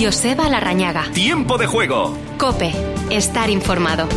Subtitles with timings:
[0.00, 1.10] Joseba Larrañaga.
[1.12, 2.16] Tiempo de juego.
[2.38, 2.72] Cope.
[3.10, 4.08] Estar informado.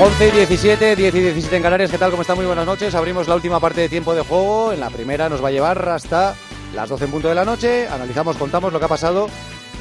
[0.00, 1.90] 11 y 17, 10 y 17 en Canarias.
[1.90, 2.10] ¿Qué tal?
[2.10, 2.34] ¿Cómo está?
[2.34, 2.94] Muy buenas noches.
[2.94, 4.72] Abrimos la última parte de tiempo de juego.
[4.72, 6.34] En la primera nos va a llevar hasta
[6.74, 7.86] las 12 en punto de la noche.
[7.88, 9.28] Analizamos, contamos lo que ha pasado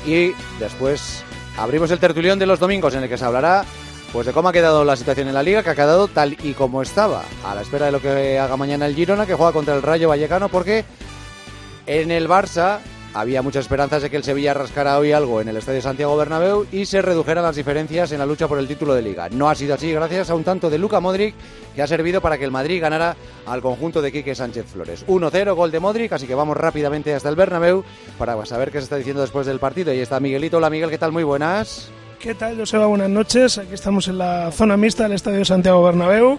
[0.06, 1.24] y después
[1.58, 3.64] abrimos el tertulión de los domingos en el que se hablará
[4.12, 6.52] pues de cómo ha quedado la situación en la liga, que ha quedado tal y
[6.52, 9.74] como estaba, a la espera de lo que haga mañana el Girona, que juega contra
[9.74, 10.84] el Rayo Vallecano, porque
[11.86, 12.80] en el Barça
[13.14, 16.66] había muchas esperanzas de que el Sevilla rascara hoy algo en el Estadio Santiago Bernabéu
[16.72, 19.30] y se redujeran las diferencias en la lucha por el título de Liga.
[19.30, 21.36] No ha sido así gracias a un tanto de Luca Modric
[21.76, 25.06] que ha servido para que el Madrid ganara al conjunto de Quique Sánchez Flores.
[25.08, 27.84] 1-0 gol de Modric, así que vamos rápidamente hasta el Bernabéu
[28.18, 29.94] para saber qué se está diciendo después del partido.
[29.94, 30.58] Y está Miguelito.
[30.58, 31.12] Hola Miguel, ¿qué tal?
[31.12, 31.90] Muy buenas.
[32.20, 32.86] ¿Qué tal, Joseba?
[32.86, 33.58] Buenas noches.
[33.58, 36.38] Aquí estamos en la zona mixta del Estadio Santiago Bernabéu.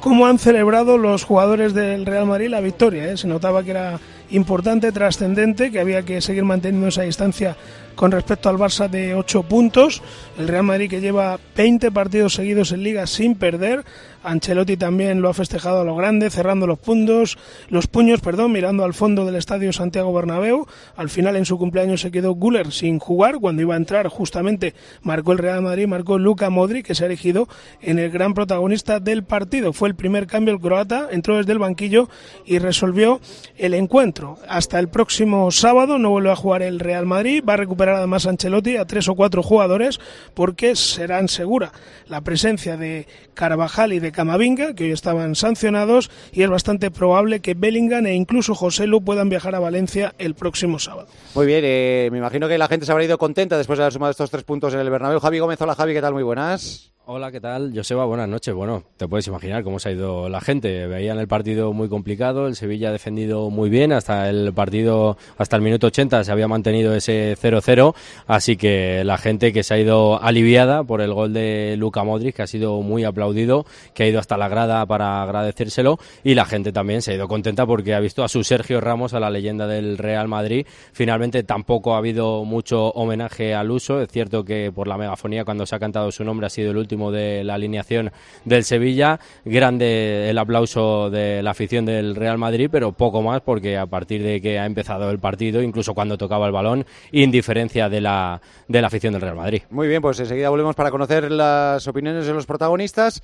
[0.00, 3.10] ¿Cómo han celebrado los jugadores del Real Madrid la victoria?
[3.10, 3.16] Eh?
[3.16, 3.98] Se notaba que era
[4.30, 7.56] importante, trascendente, que había que seguir manteniendo esa distancia
[7.96, 10.02] con respecto al Barça de 8 puntos.
[10.38, 13.84] El Real Madrid que lleva 20 partidos seguidos en liga sin perder.
[14.22, 18.84] Ancelotti también lo ha festejado a lo grande, cerrando los puntos, los puños, perdón, mirando
[18.84, 20.66] al fondo del estadio Santiago Bernabéu.
[20.96, 24.74] Al final en su cumpleaños se quedó Guller sin jugar, cuando iba a entrar justamente
[25.02, 27.48] marcó el Real Madrid, marcó Luca Modri, que se ha elegido
[27.80, 29.72] en el gran protagonista del partido.
[29.72, 32.08] Fue el primer cambio el croata, entró desde el banquillo
[32.44, 33.20] y resolvió
[33.56, 34.38] el encuentro.
[34.48, 38.26] Hasta el próximo sábado no vuelve a jugar el Real Madrid, va a recuperar además
[38.26, 40.00] Ancelotti a tres o cuatro jugadores
[40.34, 41.72] porque serán segura
[42.08, 47.40] la presencia de Carvajal y de Camavinga, que hoy estaban sancionados, y es bastante probable
[47.40, 51.08] que Bellingham e incluso José Lu puedan viajar a Valencia el próximo sábado.
[51.34, 53.92] Muy bien, eh, me imagino que la gente se habrá ido contenta después de haber
[53.92, 55.20] sumado estos tres puntos en el Bernabéu.
[55.20, 56.14] Javi Gómez, hola Javi, ¿qué tal?
[56.14, 56.95] Muy buenas.
[57.08, 57.70] Hola, ¿qué tal?
[57.72, 58.52] Joseba, buenas noches.
[58.52, 60.88] Bueno, te puedes imaginar cómo se ha ido la gente.
[60.88, 65.54] Veían el partido muy complicado, el Sevilla ha defendido muy bien, hasta el partido, hasta
[65.54, 67.94] el minuto 80 se había mantenido ese 0-0,
[68.26, 72.34] así que la gente que se ha ido aliviada por el gol de Luca Modric,
[72.34, 76.44] que ha sido muy aplaudido, que ha ido hasta la grada para agradecérselo, y la
[76.44, 79.30] gente también se ha ido contenta porque ha visto a su Sergio Ramos, a la
[79.30, 80.66] leyenda del Real Madrid.
[80.92, 85.66] Finalmente tampoco ha habido mucho homenaje al uso, es cierto que por la megafonía cuando
[85.66, 88.10] se ha cantado su nombre ha sido el último de la alineación
[88.44, 89.20] del Sevilla.
[89.44, 94.22] Grande el aplauso de la afición del Real Madrid, pero poco más porque a partir
[94.22, 98.80] de que ha empezado el partido, incluso cuando tocaba el balón, indiferencia de la, de
[98.80, 99.62] la afición del Real Madrid.
[99.70, 103.22] Muy bien, pues enseguida volvemos para conocer las opiniones de los protagonistas.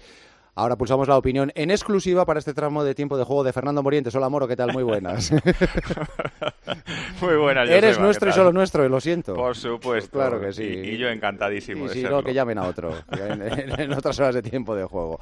[0.54, 3.82] Ahora pulsamos la opinión en exclusiva para este tramo de tiempo de juego de Fernando
[3.82, 4.14] Morientes.
[4.14, 4.70] Hola, Moro, ¿qué tal?
[4.70, 5.32] Muy buenas.
[7.22, 7.70] Muy buenas.
[7.70, 9.32] Eres nuestro y solo nuestro, lo siento.
[9.34, 10.18] Por supuesto.
[10.18, 10.64] Claro que sí.
[10.64, 11.86] Y, yo encantadísimo.
[11.86, 12.18] Y de si serlo.
[12.18, 15.20] no, que llamen a otro en, en otras horas de tiempo de juego.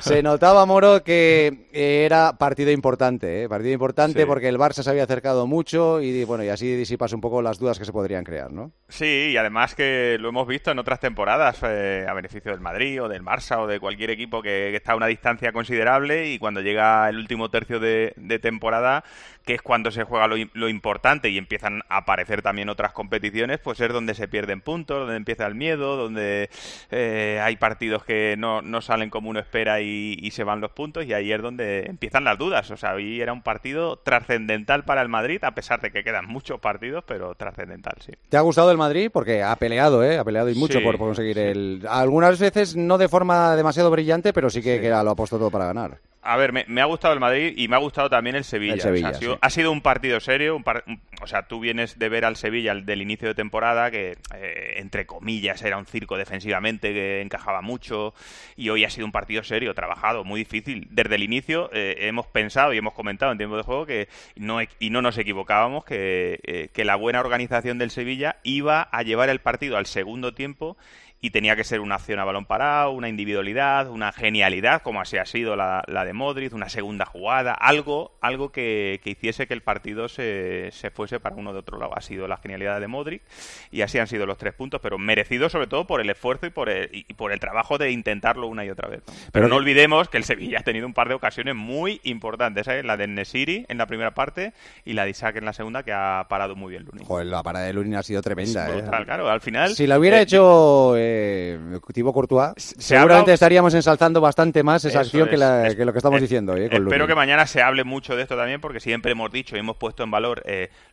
[0.00, 3.48] Se notaba, Moro, que era partido importante, ¿eh?
[3.48, 4.26] partido importante Sí.
[4.26, 7.58] porque el Barça se había acercado mucho y bueno, y así disipas un poco las
[7.58, 8.72] dudas que se podrían crear, ¿no?
[8.88, 13.00] Sí, y además que lo hemos visto en otras temporadas eh, a beneficio del Madrid
[13.00, 16.38] o del Barça o de cualquier equipo que, que está a una distancia considerable y
[16.38, 19.04] cuando llega el último tercio de, de temporada,
[19.44, 22.92] que es cuando se juega lo, im- lo importante y empiezan a aparecer también otras
[22.92, 26.48] competiciones, pues es donde se pierden puntos, donde empieza el miedo, donde
[26.90, 30.70] eh, hay partidos que no, no salen como uno espera y, y se van los
[30.72, 32.70] puntos y ahí es donde empiezan las dudas.
[32.70, 36.26] O sea, hoy era un partido trascendental para el Madrid, a pesar de que quedan
[36.26, 38.12] muchos partidos, pero trascendental, sí.
[38.28, 39.10] ¿Te ha gustado el Madrid?
[39.12, 40.18] Porque ha peleado, ¿eh?
[40.18, 41.40] Ha peleado y mucho Sí, por conseguir sí.
[41.42, 41.86] el...
[41.88, 44.80] Algunas veces no de forma demasiado brillante, pero sí que, Sí.
[44.82, 45.98] que lo ha puesto todo para ganar.
[46.24, 48.74] A ver, me, me ha gustado el Madrid y me ha gustado también el Sevilla.
[48.74, 49.38] El Sevilla, O sea, ha, sido, sí.
[49.42, 50.54] ha sido un partido serio.
[50.54, 53.34] un par- un- o sea, tú vienes de ver al Sevilla el del inicio de
[53.34, 58.14] temporada, que eh, entre comillas era un circo defensivamente, que encajaba mucho.
[58.56, 60.86] Y hoy ha sido un partido serio, trabajado, muy difícil.
[60.90, 64.58] Desde el inicio eh, hemos pensado y hemos comentado en tiempo de juego que no,
[64.62, 69.28] y no nos equivocábamos, que, eh, que la buena organización del Sevilla iba a llevar
[69.28, 70.76] el partido al segundo tiempo
[71.24, 75.18] y tenía que ser una acción a balón parado, una individualidad, una genialidad, como así
[75.18, 80.08] ha sido la, de Modric, una segunda jugada, algo, algo que, hiciese que el partido
[80.08, 81.96] se, se, fuese para uno de otro lado.
[81.96, 83.22] Ha sido la genialidad de Modric
[83.70, 86.50] y así han sido los tres puntos, pero merecidos sobre todo por el esfuerzo y
[86.50, 89.02] por el, y por el trabajo de intentarlo una y otra vez.
[89.30, 92.82] Pero no olvidemos que el Sevilla ha tenido un par de ocasiones muy importantes, ¿eh?
[92.82, 94.54] la de Nesiri en la primera parte
[94.84, 97.06] y la de Isaac en la segunda, que ha parado muy bien Lunin.
[97.06, 98.76] Joder, la parada de Lunin ha sido tremenda.
[98.76, 98.82] ¿eh?
[99.04, 99.76] claro, al final...
[99.76, 105.28] Si la hubiera eh, hecho eh, Thibaut Courtois, seguramente estaríamos ensalzando bastante más esa acción
[105.28, 106.56] que, lo que estamos eh, diciendo.
[106.56, 109.58] Eh, espero que mañana se hable mucho de esto también, porque siempre hemos dicho y
[109.58, 110.42] hemos puesto en valor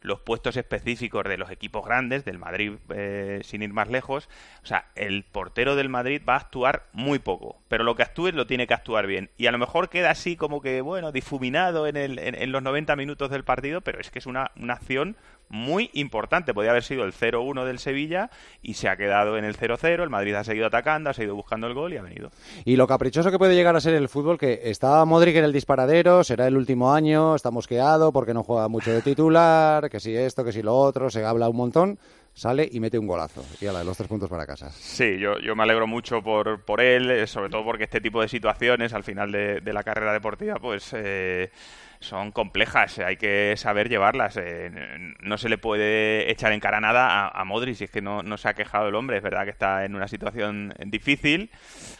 [0.02, 2.74] los puestos específicos de los equipos grandes, del Madrid
[3.42, 4.30] sin ir más lejos.
[4.64, 8.32] O sea, el portero del Madrid va a actuar muy poco, pero lo que actúe
[8.32, 9.30] lo tiene que actuar bien.
[9.38, 12.96] Y a lo mejor queda así como que, bueno, difuminado en, el, en, los 90
[12.96, 15.16] minutos del partido, pero es que es una, una acción
[15.50, 16.54] muy importante.
[16.54, 18.30] Podría haber sido el 0-1 del Sevilla
[18.62, 20.04] y se ha quedado en el 0-0.
[20.04, 22.32] El Madrid ha seguido atacando, ha seguido buscando el gol y ha venido.
[22.66, 25.54] Y lo caprichoso que puede llegar a ser el fútbol, que está Modric en el
[25.54, 30.16] disparadero, será el último año, está mosqueado porque no juega mucho de titular, que si
[30.16, 32.00] esto, que si lo otro, se habla un montón
[32.34, 33.44] sale y mete un golazo.
[33.60, 34.70] Y a los tres puntos para casa.
[34.72, 38.22] Sí, yo, yo me alegro mucho por, por él, eh, sobre todo porque este tipo
[38.22, 41.52] de situaciones al final de, de la carrera deportiva, pues eh,
[42.00, 44.38] son complejas, hay que saber llevarlas.
[44.38, 44.72] Eh,
[45.20, 48.24] no se le puede echar en cara nada a, a Modric, si es que no,
[48.24, 49.18] no, se ha quejado el hombre.
[49.18, 51.52] Es verdad que está en una situación difícil,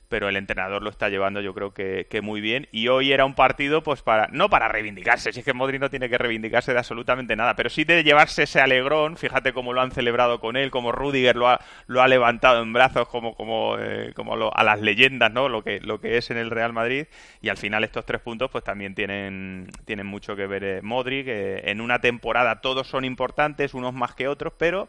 [0.10, 2.68] pero el entrenador lo está llevando yo creo que, muy bien.
[2.72, 5.90] Y hoy era un partido, pues para no para reivindicarse, si es que Modric no
[5.90, 9.16] tiene que reivindicarse de absolutamente nada, pero sí de llevarse ese alegrón.
[9.16, 12.74] Fíjate cómo lo han celebrado con él, como Rudiger lo ha, lo ha levantado en
[12.74, 15.48] brazos como, como, eh, como a las leyendas, ¿no?
[15.48, 17.06] Lo que, lo que es en el Real Madrid.
[17.42, 21.28] Y al final estos tres puntos, pues también tienen tienen mucho que ver eh, Modric.
[21.28, 24.88] en una temporada todos son importantes, unos más que otros, pero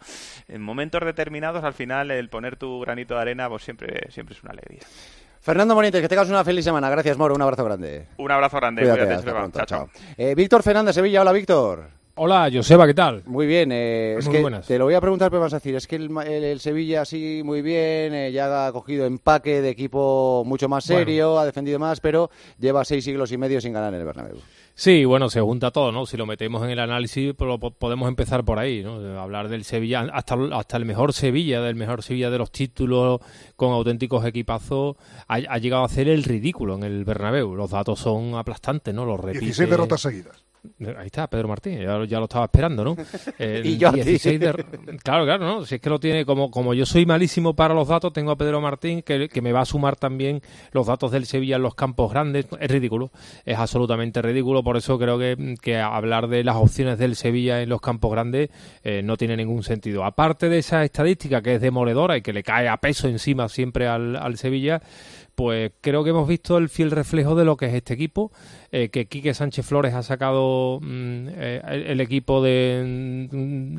[0.49, 4.43] en momentos determinados al final el poner tu granito de arena pues siempre, siempre es
[4.43, 4.81] una alegría.
[5.41, 6.91] Fernando Monites, que tengas una feliz semana.
[6.91, 7.35] Gracias, Moro.
[7.35, 8.09] Un abrazo grande.
[8.19, 8.83] Un abrazo grande.
[8.83, 9.89] Cuídate, chao,
[10.19, 11.23] eh, Víctor Fernández, Sevilla.
[11.23, 12.01] Hola, Víctor.
[12.17, 13.23] Hola, Joseba, ¿qué tal?
[13.25, 15.87] Muy bien, eh, es que te lo voy a preguntar, pero vas a decir, es
[15.87, 20.85] que el, Sevilla sí, muy bien, eh, ya ha cogido empaque de equipo mucho más
[20.85, 22.29] serio, ha defendido más, pero
[22.59, 24.37] lleva seis siglos y medio sin ganar en el Bernabéu.
[24.75, 26.07] Sí, bueno, se junta todo, ¿no?
[26.07, 29.21] Si lo metemos en el análisis, podemos empezar por ahí, ¿no?
[29.21, 33.21] Hablar del Sevilla, hasta, hasta el mejor Sevilla, del mejor Sevilla de los títulos,
[33.57, 34.97] con auténticos equipazos,
[35.29, 37.55] ha, llegado a hacer el ridículo en el Bernabéu.
[37.55, 39.05] Los datos son aplastantes, ¿no?
[39.05, 39.45] Los repite.
[39.45, 40.50] 16 derrotas seguidas.
[40.99, 42.97] Ahí está, Pedro Martín, ya, lo estaba esperando, ¿no?
[43.65, 44.41] y yo 16
[45.03, 45.65] Claro, claro, ¿no?
[45.65, 48.37] Si es que lo tiene, como, como yo soy malísimo para los datos, tengo a
[48.37, 50.43] Pedro Martín que, que me va a sumar también
[50.73, 52.47] los datos del Sevilla en los campos grandes.
[52.61, 53.11] Es ridículo,
[53.45, 57.69] es absolutamente ridículo, por eso creo que, que hablar de las opciones del Sevilla en
[57.69, 58.51] los campos grandes
[58.85, 60.05] eh, no tiene ningún sentido.
[60.05, 63.87] Aparte de esa estadística que es demoledora y que le cae a peso encima siempre
[63.87, 64.83] al, al Sevilla,
[65.35, 68.31] pues creo que hemos visto el fiel reflejo de lo que es este equipo,
[68.73, 73.29] eh, que Quique Sánchez Flores ha sacado mm, eh, el, equipo de...
[73.29, 73.79] Mm,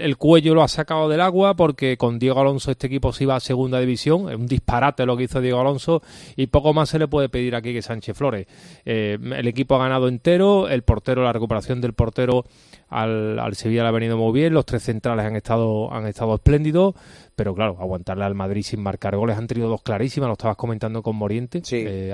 [0.00, 3.36] el, cuello lo ha sacado del agua porque con Diego Alonso este equipo se iba
[3.36, 6.00] a segunda división, es un disparate lo que hizo Diego Alonso
[6.36, 8.46] y poco más se le puede pedir a Quique Sánchez Flores.
[8.86, 12.46] Eh, el equipo ha ganado entero, el portero, la recuperación del portero
[12.88, 16.34] al, al Sevilla le ha venido muy bien, los tres centrales han estado, han estado
[16.34, 16.94] espléndidos,
[17.36, 21.02] pero claro, aguantarle al Madrid sin marcar goles han tenido dos clarísimas, lo estabas comentando
[21.02, 21.58] con Moriente,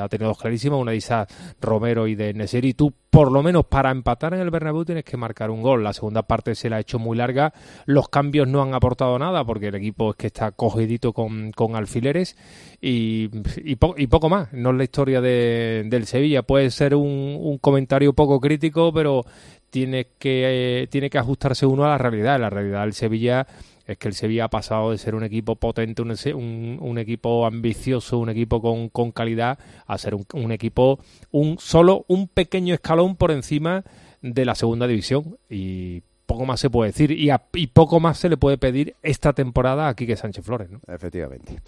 [0.00, 3.64] ha tenido dos clarísimas, una de Isaac Romero y de Neseri, tú por lo menos
[3.66, 6.76] para empatar en el Bernabéu tienes que marcar un gol, la segunda parte se la
[6.76, 7.52] ha hecho muy larga,
[7.86, 11.76] los cambios no han aportado nada porque el equipo es que está cogidito con, con
[11.76, 12.36] alfileres
[12.80, 13.30] y,
[13.64, 18.12] y, poco más, no es la historia de, del Sevilla, puede ser un, un comentario
[18.12, 19.24] poco crítico, pero
[19.70, 22.40] tiene que, eh, tiene que ajustarse uno a la realidad.
[22.40, 23.46] La realidad del Sevilla
[23.86, 28.28] es que el Sevilla ha pasado de ser un equipo potente, un, equipo ambicioso, un
[28.28, 30.98] equipo con, con calidad, a ser un, un, equipo
[31.30, 33.84] un solo un pequeño escalón por encima
[34.22, 35.38] de la segunda división.
[35.48, 39.32] Y poco más se puede decir y, y, poco más se le puede pedir esta
[39.32, 40.70] temporada a Quique Sánchez Flores.
[40.70, 40.80] ¿no?
[40.88, 41.60] Efectivamente.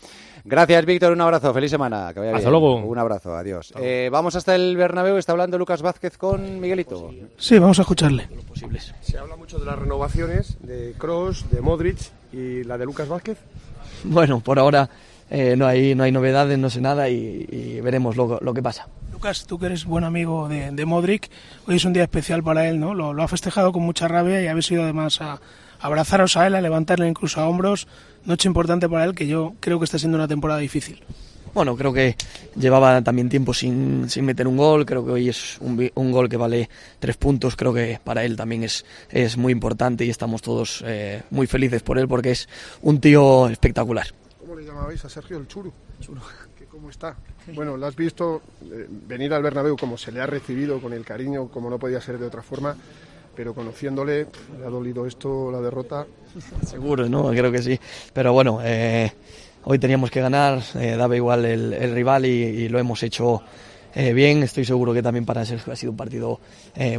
[0.45, 1.13] Gracias, Víctor.
[1.13, 1.55] Un abrazo.
[1.55, 2.13] Feliz semana.
[2.13, 2.77] Que vaya hasta luego.
[2.77, 3.35] Un abrazo.
[3.35, 3.73] Adiós.
[3.81, 5.17] Eh, vamos hasta el Bernabéu.
[5.17, 7.11] Está hablando Lucas Vázquez con Miguelito.
[7.37, 8.29] Sí, vamos a escucharle.
[9.01, 11.99] Se habla mucho de las renovaciones de Cross, de Modric
[12.33, 13.39] y la de Lucas Vázquez.
[14.05, 14.89] Bueno, por ahora
[15.31, 18.89] eh, no, hay, no hay novedades, no sé nada y, veremos lo, lo que pasa.
[19.19, 21.29] Lucas, tú que eres buen amigo de, de Modric,
[21.67, 22.95] hoy es un día especial para él, ¿no?
[22.95, 25.41] Lo, ha festejado con mucha rabia y habéis ido además a,
[25.81, 27.89] abrazaros a él, a levantarle incluso a hombros.
[28.27, 31.03] Noche importante para él que yo creo que está siendo una temporada difícil.
[31.53, 32.15] Bueno, creo que
[32.55, 36.29] llevaba también tiempo sin, sin meter un gol, creo que hoy es un, un, gol
[36.29, 36.71] que vale
[37.01, 41.23] tres puntos, creo que para él también es, es muy importante y estamos todos eh,
[41.31, 42.49] muy felices por él porque es
[42.83, 44.07] un tío espectacular.
[44.39, 45.73] ¿Cómo le llamabais a Sergio el Churu.
[46.01, 46.21] Churu.
[46.79, 47.17] ¿Cómo está?
[47.55, 51.05] Bueno, lo has visto eh, venir al Bernabéu como se le ha recibido, con el
[51.05, 52.77] cariño, como no podía ser de otra forma,
[53.35, 54.29] pero conociéndole,
[54.61, 56.07] ¿le ha dolido esto, la derrota?
[56.65, 57.31] Seguro, ¿no?
[57.31, 57.81] Creo que sí.
[58.13, 59.13] Pero bueno, eh,
[59.65, 63.43] hoy teníamos que ganar, eh, daba igual el, rival y, lo hemos hecho
[64.15, 64.45] bien.
[64.45, 66.39] Estoy seguro que también para Sergio ha sido un partido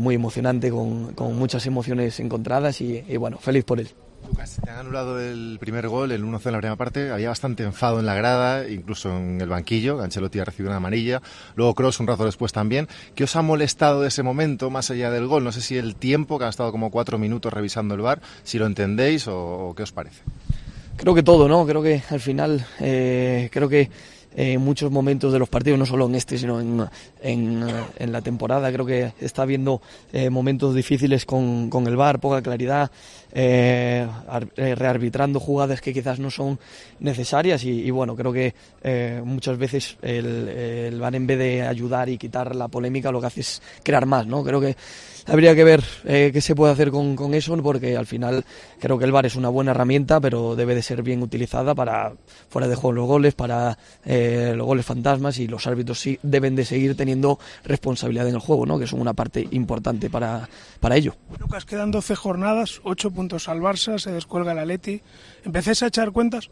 [0.02, 3.88] muy emocionante, con, muchas emociones encontradas y bueno, feliz por él.
[4.28, 7.12] Lucas, te han anulado el primer gol, el 1-0 en la primera parte.
[7.12, 10.02] Había bastante enfado en la grada, incluso en el banquillo.
[10.02, 11.22] Ancelotti ha recibido una amarilla.
[11.56, 12.88] Luego Cross un rato después también.
[13.16, 15.44] ¿Qué os ha molestado de ese momento, más allá del gol?
[15.44, 18.60] No sé si el tiempo, que han estado como cuatro minutos revisando el bar, si
[18.60, 20.22] lo entendéis o, qué os parece.
[20.98, 21.66] Creo que todo, ¿no?
[21.66, 23.90] Creo que al final, eh, creo que
[24.36, 26.86] en muchos momentos de los partidos, no solo en este, sino en,
[27.22, 28.72] en, la temporada.
[28.72, 29.82] Creo que está habiendo
[30.14, 32.92] eh, momentos difíciles con, con el VAR, poca claridad,
[33.34, 34.08] eh,
[34.56, 36.60] eh, rearbitrando jugadas que quizás no son
[37.00, 38.54] necesarias y, bueno, creo que
[39.24, 43.28] muchas veces el, el VAR en vez de ayudar y quitar la polémica lo que
[43.28, 44.44] hace es crear más, ¿no?
[44.44, 44.76] Creo que
[45.32, 48.44] habría que ver eh, qué se puede hacer con, eso, porque al final
[48.80, 52.14] creo que el VAR es una buena herramienta, pero debe de ser bien utilizada para
[52.50, 56.56] fuera de juego los goles, para eh, los goles fantasmas y los árbitros sí deben
[56.56, 58.80] de seguir teniendo responsabilidad en el juego, ¿no?
[58.80, 60.48] que son una parte importante para,
[60.80, 61.16] para ello.
[61.40, 65.02] Lucas, quedan 12 jornadas, 8 puntos al Barça, se descuelga el Atleti.
[65.44, 66.50] ¿Empecéis a echar cuentas?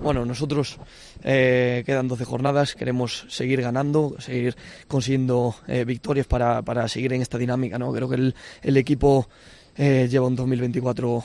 [0.00, 0.78] Bueno, nosotros
[1.24, 4.54] eh, quedan 12 jornadas, queremos seguir ganando, seguir
[4.86, 7.80] consiguiendo eh, victorias para, para, seguir en esta dinámica.
[7.80, 7.92] ¿no?
[7.92, 9.28] Creo que el, el equipo
[9.76, 11.24] eh, lleva un 2024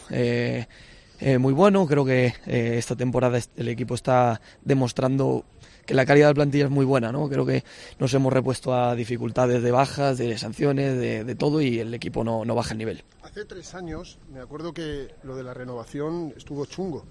[1.37, 5.45] muy bueno, creo que esta temporada el equipo está demostrando
[5.89, 7.27] que la calidad de plantilla es muy buena, ¿no?
[7.27, 7.63] Creo que
[7.97, 12.23] nos hemos repuesto a dificultades de bajas, de sanciones, de, de todo y el equipo
[12.23, 13.03] no, no baja el nivel.
[13.23, 17.07] Hace tres años me acuerdo que lo de la renovación estuvo chungo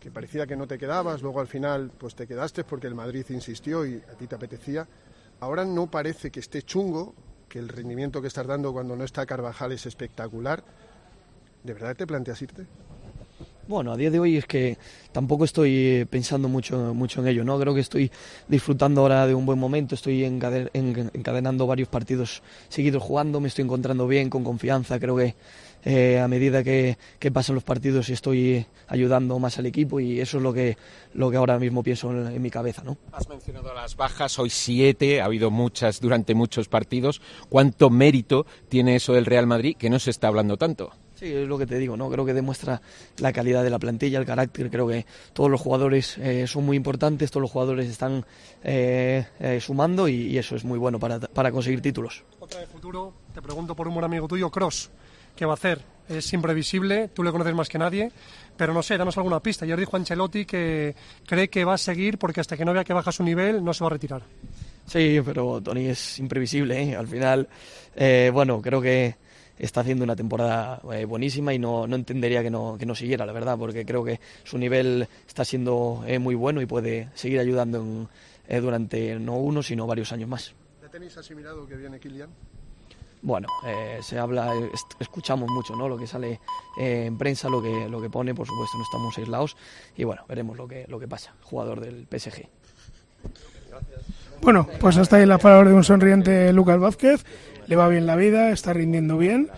[0.00, 3.24] que parecía que no te quedabas, luego al final pues te quedaste porque el Madrid
[3.30, 4.86] insistió y a ti te apetecía.
[5.40, 7.14] Ahora no parece que esté chungo,
[7.48, 10.62] que el rendimiento que estás dando cuando no está Carvajal es espectacular.
[11.62, 12.66] ¿De verdad te planteas irte?
[13.66, 14.76] Bueno, a día de hoy es que
[15.12, 17.58] tampoco estoy pensando mucho, mucho en ello, ¿no?
[17.58, 18.10] Creo que estoy
[18.46, 24.06] disfrutando ahora de un buen momento, estoy encadenando varios partidos seguidos jugando, me estoy encontrando
[24.06, 25.34] bien, con confianza, creo que
[25.86, 26.96] eh, a medida que,
[27.32, 30.78] pasan los partidos estoy ayudando más al equipo y eso es lo que,
[31.12, 32.82] lo que ahora mismo pienso en, mi cabeza.
[32.82, 32.96] ¿no?
[33.12, 37.20] Has mencionado las bajas, hoy siete, ha habido muchas durante muchos partidos.
[37.48, 40.92] ¿Cuánto mérito tiene eso del Real Madrid que no se está hablando tanto?
[41.24, 42.10] Sí, es lo que te digo, ¿no?
[42.10, 42.82] Creo que demuestra
[43.16, 44.70] la calidad de la plantilla, el carácter.
[44.70, 48.26] Creo que todos los jugadores eh, son muy importantes, todos los jugadores están
[48.62, 49.24] eh,
[49.58, 52.24] sumando y, eso es muy bueno para, para conseguir títulos.
[52.40, 54.90] Otra de futuro, te pregunto por un buen amigo tuyo, Cross.
[55.34, 55.80] ¿Qué va a hacer?
[56.10, 58.12] Es imprevisible, tú le conoces más que nadie,
[58.58, 59.64] pero no sé, danos alguna pista.
[59.64, 60.94] Ayer dijo Ancelotti que
[61.26, 63.72] cree que va a seguir porque hasta que no vea que baja su nivel no
[63.72, 64.24] se va a retirar.
[64.86, 66.82] Sí, pero Tony es imprevisible.
[66.82, 66.94] ¿eh?
[66.94, 67.48] Al final,
[67.96, 69.16] eh, bueno, creo que
[69.58, 73.26] está haciendo una temporada eh, buenísima y no, no entendería que no, que no siguiera,
[73.26, 78.08] la verdad, porque creo que su nivel está siendo muy bueno y puede seguir ayudando
[78.48, 80.54] durante no uno, sino varios años más.
[80.82, 82.30] ¿Ya tenéis asimilado que viene Kylian?
[83.24, 84.52] bueno, eh, se habla,
[85.00, 85.88] escuchamos mucho, ¿no?
[85.88, 86.40] Lo que sale
[86.78, 89.56] eh, en prensa, lo que, lo que pone, por supuesto, no estamos aislados
[89.96, 91.34] y bueno, veremos lo que, lo que pasa.
[91.42, 92.46] Jugador del PSG.
[94.42, 97.24] Bueno, pues hasta ahí la palabra de un sonriente Lucas Vázquez.
[97.66, 99.50] Le va bien la vida, está rindiendo bien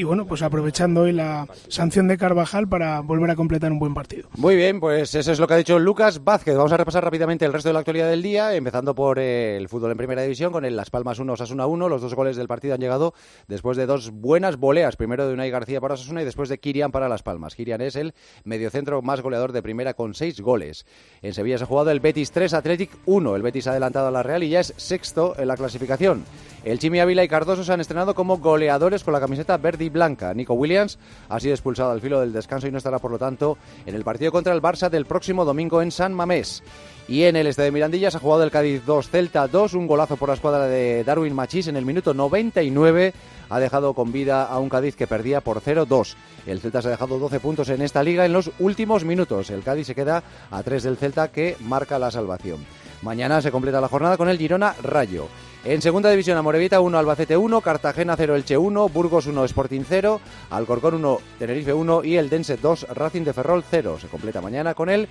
[0.00, 3.92] y bueno, pues aprovechando hoy la sanción de Carvajal para volver a completar un buen
[3.92, 4.28] partido.
[4.36, 6.56] Muy bien, pues eso es lo que ha dicho Lucas Vázquez.
[6.56, 9.68] Vamos a repasar rápidamente el resto de la actualidad del día, empezando por eh, el
[9.68, 11.88] fútbol en primera división con el Las Palmas 1, Osasuna 1.
[11.88, 13.14] Los dos goles del partido han llegado
[13.46, 16.92] después de dos buenas voleas, primero de Unai García para Osasuna y después de Kirian
[16.92, 17.54] para Las Palmas.
[17.54, 18.14] Kirian es el
[18.44, 20.86] mediocentro más goleador de primera con seis goles.
[21.20, 23.36] En Sevilla se ha jugado el Betis 3, Athletic 1.
[23.36, 26.24] El Betis ha adelantado a la Real y ya es sexto en la clasificación.
[26.62, 29.88] El Chimi Ávila y Cardoso se han estrenado como goleadores con la camiseta verde y
[29.88, 30.34] blanca.
[30.34, 30.98] Nico Williams
[31.30, 34.04] ha sido expulsado al filo del descanso y no estará, por lo tanto, en el
[34.04, 36.62] partido contra el Barça del próximo domingo en San Mamés.
[37.08, 39.86] Y en el este de Mirandilla se ha jugado el Cádiz 2, Celta 2, un
[39.86, 43.14] golazo por la escuadra de Darwin Machís en el minuto 99.
[43.48, 46.14] Ha dejado con vida a un Cádiz que perdía por 0-2.
[46.46, 49.48] El Celta se ha dejado 12 puntos en esta liga en los últimos minutos.
[49.48, 52.64] El Cádiz se queda a 3 del Celta que marca la salvación.
[53.02, 55.28] Mañana se completa la jornada con el Girona Rayo.
[55.64, 60.20] En segunda división, Amorevita 1, Albacete 1, Cartagena 0, Elche 1, Burgos 1, Sporting 0,
[60.50, 63.98] Alcorcón 1, Tenerife 1 y el Dense 2, Racing de Ferrol 0.
[64.00, 65.08] Se completa mañana con el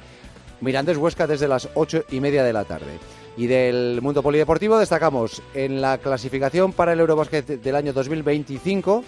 [0.61, 2.99] Mirandés Huesca desde las 8 y media de la tarde.
[3.37, 9.03] Y del mundo polideportivo destacamos en la clasificación para el Eurobásquet del año 2025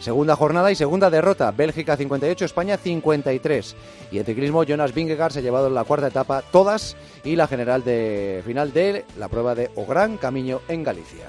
[0.00, 1.50] Segunda jornada y segunda derrota.
[1.50, 3.76] Bélgica 58, España 53.
[4.12, 7.84] Y en ciclismo, Jonas Vingegaard se ha llevado la cuarta etapa todas y la general
[7.84, 11.26] de final de la prueba de Ogran Camino en Galicia.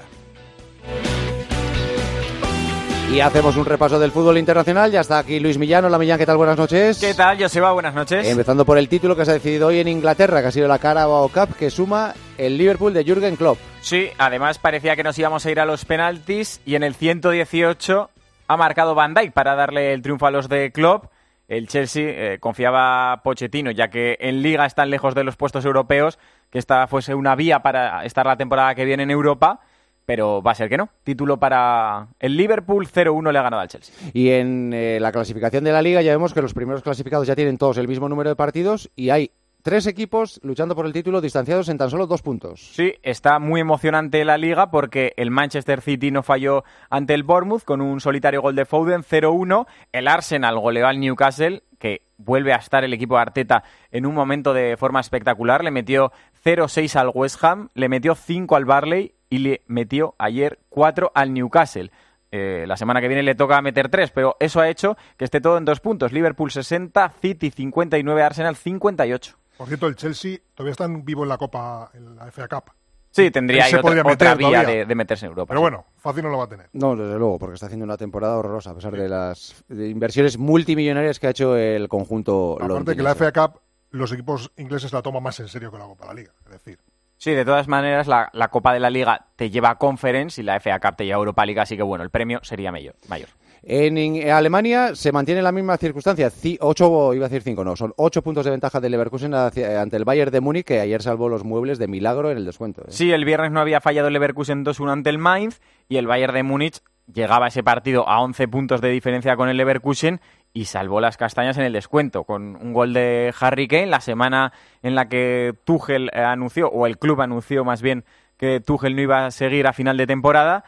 [3.12, 4.90] Y hacemos un repaso del fútbol internacional.
[4.90, 5.84] Ya está aquí Luis Millán.
[5.84, 6.36] Hola Millán, ¿qué tal?
[6.36, 6.98] Buenas noches.
[6.98, 7.72] ¿Qué tal, Joseba?
[7.72, 8.26] Buenas noches.
[8.26, 10.78] Empezando por el título que se ha decidido hoy en Inglaterra, que ha sido la
[10.78, 13.58] Carabao Cup, que suma el Liverpool de Jürgen Klopp.
[13.80, 18.10] Sí, además parecía que nos íbamos a ir a los penaltis y en el 118
[18.48, 21.06] ha marcado Van Dijk para darle el triunfo a los de Klopp.
[21.48, 26.18] El Chelsea eh, confiaba Pochettino, ya que en Liga están lejos de los puestos europeos,
[26.50, 29.60] que esta fuese una vía para estar la temporada que viene en Europa
[30.06, 30.88] pero va a ser que no.
[31.02, 33.94] Título para el Liverpool, 0-1 le ha ganado al Chelsea.
[34.14, 37.34] Y en eh, la clasificación de la liga ya vemos que los primeros clasificados ya
[37.34, 39.32] tienen todos el mismo número de partidos y hay
[39.66, 42.60] tres equipos luchando por el título distanciados en tan solo dos puntos.
[42.60, 47.64] Sí, está muy emocionante la liga porque el Manchester City no falló ante el Bournemouth
[47.64, 49.66] con un solitario gol de Foden 0-1.
[49.90, 54.14] El Arsenal goleó al Newcastle que vuelve a estar el equipo de Arteta en un
[54.14, 55.64] momento de forma espectacular.
[55.64, 56.12] Le metió
[56.44, 61.34] 0-6 al West Ham, le metió 5 al Barley y le metió ayer 4 al
[61.34, 61.90] Newcastle.
[62.30, 65.40] Eh, la semana que viene le toca meter 3, pero eso ha hecho que esté
[65.40, 66.12] todo en dos puntos.
[66.12, 69.38] Liverpool 60, City 59, Arsenal 58.
[69.56, 72.72] Por cierto, el Chelsea todavía está vivo en la Copa, en la FA Cup.
[73.10, 75.48] Sí, tendría ahí otra, vía de, meterse en Europa.
[75.48, 76.68] Pero bueno, fácil no lo va a tener.
[76.74, 81.18] No, desde luego, porque está haciendo una temporada horrorosa, a pesar de las inversiones multimillonarias
[81.18, 83.60] que ha hecho el conjunto Aparte que la FA Cup,
[83.90, 86.32] los equipos ingleses la toman más en serio que la Copa de la Liga.
[86.44, 86.78] Es decir,
[87.18, 90.60] Sí, de todas maneras, la, Copa de la Liga te lleva a Conference y la
[90.60, 92.94] FA Cup te lleva a Europa League, así que bueno, el premio sería mayor.
[93.08, 93.30] mayor.
[93.68, 96.30] En, Alemania se mantiene la misma circunstancia.
[96.60, 100.04] ocho, iba a decir cinco, no, son ocho puntos de ventaja de Leverkusen ante el
[100.04, 102.82] Bayern de Múnich, que ayer salvó los muebles de milagro en el descuento.
[102.82, 102.90] ¿eh?
[102.90, 106.34] Sí, el viernes no había fallado el Leverkusen 2-1 ante el Mainz y el Bayern
[106.34, 106.80] de Múnich
[107.12, 110.20] llegaba ese partido a 11 puntos de diferencia con el Leverkusen
[110.52, 114.52] y salvó las castañas en el descuento con un gol de Harry Kane la semana
[114.82, 118.04] en la que Tuchel anunció, o el club anunció más bien
[118.36, 120.64] que Tuchel no iba a seguir a final de temporada.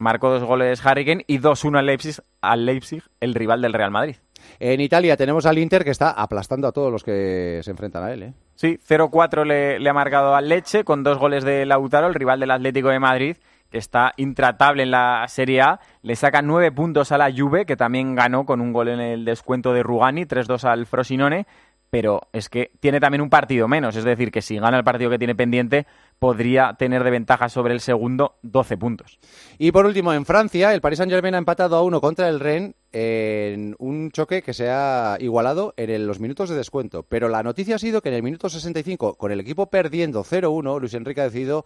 [0.00, 3.90] Marcó dos goles Harry Kane y 2-1 al Leipzig, al Leipzig, el rival del Real
[3.90, 4.16] Madrid.
[4.58, 8.12] En Italia tenemos al Inter que está aplastando a todos los que se enfrentan a
[8.12, 8.22] él.
[8.22, 8.34] ¿eh?
[8.54, 12.40] Sí, 0-4 le, le, ha marcado al Leche con dos goles de Lautaro, el rival
[12.40, 13.36] del Atlético de Madrid,
[13.70, 15.80] que está intratable en la Serie A.
[16.00, 19.26] Le saca nueve puntos a la Juve, que también ganó con un gol en el
[19.26, 21.46] descuento de Rugani, 3-2 al Frosinone.
[21.90, 25.10] Pero es que tiene también un partido menos, es decir, que si gana el partido
[25.10, 25.86] que tiene pendiente,
[26.20, 29.18] podría tener de ventaja sobre el segundo 12 puntos.
[29.58, 32.74] Y por último, en Francia, el Paris Saint-Germain ha empatado a uno contra el Rennes
[32.92, 37.02] en un choque que se ha igualado en los minutos de descuento.
[37.02, 40.78] Pero la noticia ha sido que en el minuto 65, con el equipo perdiendo 0-1,
[40.78, 41.64] Luis Enrique ha decidido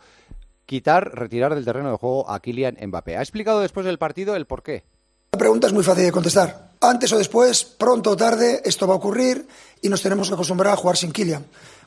[0.66, 3.18] quitar, retirar del terreno de juego a Kylian Mbappé.
[3.18, 4.84] Ha explicado después del partido el por qué.
[5.32, 6.63] La pregunta es muy fácil de contestar.
[6.88, 9.47] Antes o después, pronto o tarde, esto va a ocurrir
[9.81, 11.44] y nos tenemos que acostumbrar a jugar sin Kylian.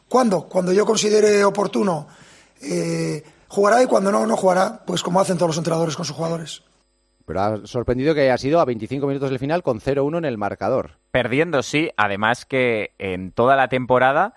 [0.08, 0.48] ¿Cuándo?
[0.48, 2.08] Cuando yo considere oportuno
[2.62, 6.16] eh, jugará y cuando no, no jugará, pues como hacen todos los entrenadores con sus
[6.16, 6.64] jugadores.
[7.26, 10.38] Pero ha sorprendido que haya sido a 25 minutos del final con 0-1 en el
[10.38, 10.92] marcador.
[11.12, 11.92] Perdiendo, sí.
[11.98, 14.36] Además que en toda la temporada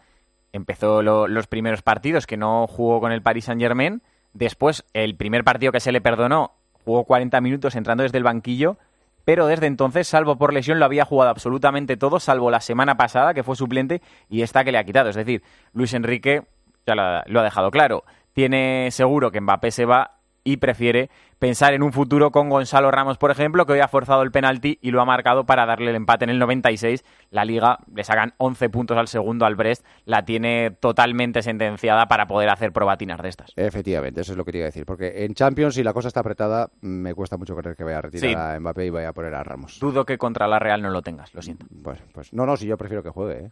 [0.53, 5.73] empezó los primeros partidos que no jugó con el Paris Saint-Germain Después, el primer partido
[5.73, 6.53] que se le perdonó,
[6.85, 8.79] jugó 40 minutos entrando desde el banquillo,
[9.25, 13.35] pero desde entonces, salvo por lesión, lo había jugado absolutamente todo, salvo la semana pasada,
[13.35, 15.11] que fue suplente, y esta que le ha quitado.
[15.11, 16.43] Es decir, Luis Enrique
[16.87, 18.05] ya lo ha dejado claro.
[18.33, 23.19] Tiene seguro que Mbappé se va y prefiere pensar en un futuro con Gonzalo Ramos,
[23.19, 25.97] por ejemplo, que hoy ha forzado el penalti y lo ha marcado para darle el
[25.97, 27.05] empate en el 96.
[27.31, 32.27] La liga le sacan 11 puntos al segundo al Brest, la tiene totalmente sentenciada para
[32.27, 33.53] poder hacer probatinas de estas.
[33.57, 36.71] Efectivamente, eso es lo que quería decir, porque en Champions, si la cosa está apretada,
[36.83, 39.43] me cuesta mucho creer que vaya a retirar a Mbappé y vaya a poner a
[39.43, 39.79] Ramos.
[39.81, 41.67] Dudo que contra la Real no lo tengas, lo siento.
[41.83, 43.51] Pues, pues no, no, si yo prefiero que juegue, ¿eh?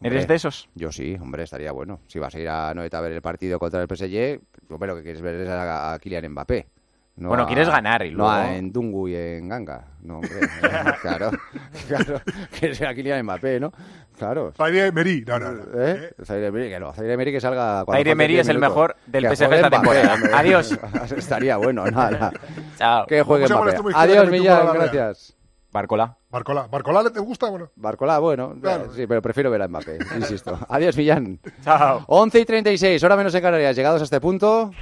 [0.00, 0.68] ¿Eres de esos?
[0.74, 2.00] Yo sí, hombre, estaría bueno.
[2.06, 4.96] Si vas a ir a Noeta a ver el partido contra el PSG, hombre, lo
[4.96, 6.68] que quieres ver es a, Kylian Mbappé.
[7.16, 8.30] bueno, quieres ganar y luego...
[8.30, 9.84] No en Dungu y en Ganga.
[10.02, 10.38] No, hombre,
[11.02, 11.30] claro,
[11.88, 12.20] claro.
[12.58, 13.72] Que a Kylian Mbappé, ¿no?
[14.16, 14.52] Claro.
[14.56, 15.62] Zaire Emery, no, no, no.
[15.74, 16.12] ¿Eh?
[16.24, 16.92] Zaire Emery, que no.
[16.92, 17.84] Zaire Emery que salga...
[17.84, 20.16] Zaire Emery es el mejor del PSG esta temporada.
[20.32, 20.78] Adiós.
[21.16, 22.32] Estaría bueno, nada.
[22.76, 23.06] Chao.
[23.06, 23.92] Que juegue Mbappé.
[23.94, 25.37] Adiós, Millán, gracias.
[25.78, 26.16] Barcola.
[26.28, 26.66] Barcola.
[26.66, 27.48] ¿Barcola te gusta?
[27.50, 27.70] Bueno.
[27.76, 28.56] Barcola, bueno.
[28.96, 30.58] Sí, pero prefiero ver a Mbappé, insisto.
[30.68, 31.38] Adiós, Millán.
[31.62, 32.02] Chao.
[32.08, 33.76] 11 y 36, hora menos en Canarias.
[33.76, 34.72] Llegados a este punto.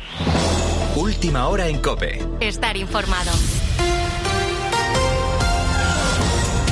[0.96, 2.18] Última hora en Cope.
[2.40, 3.30] Estar informado.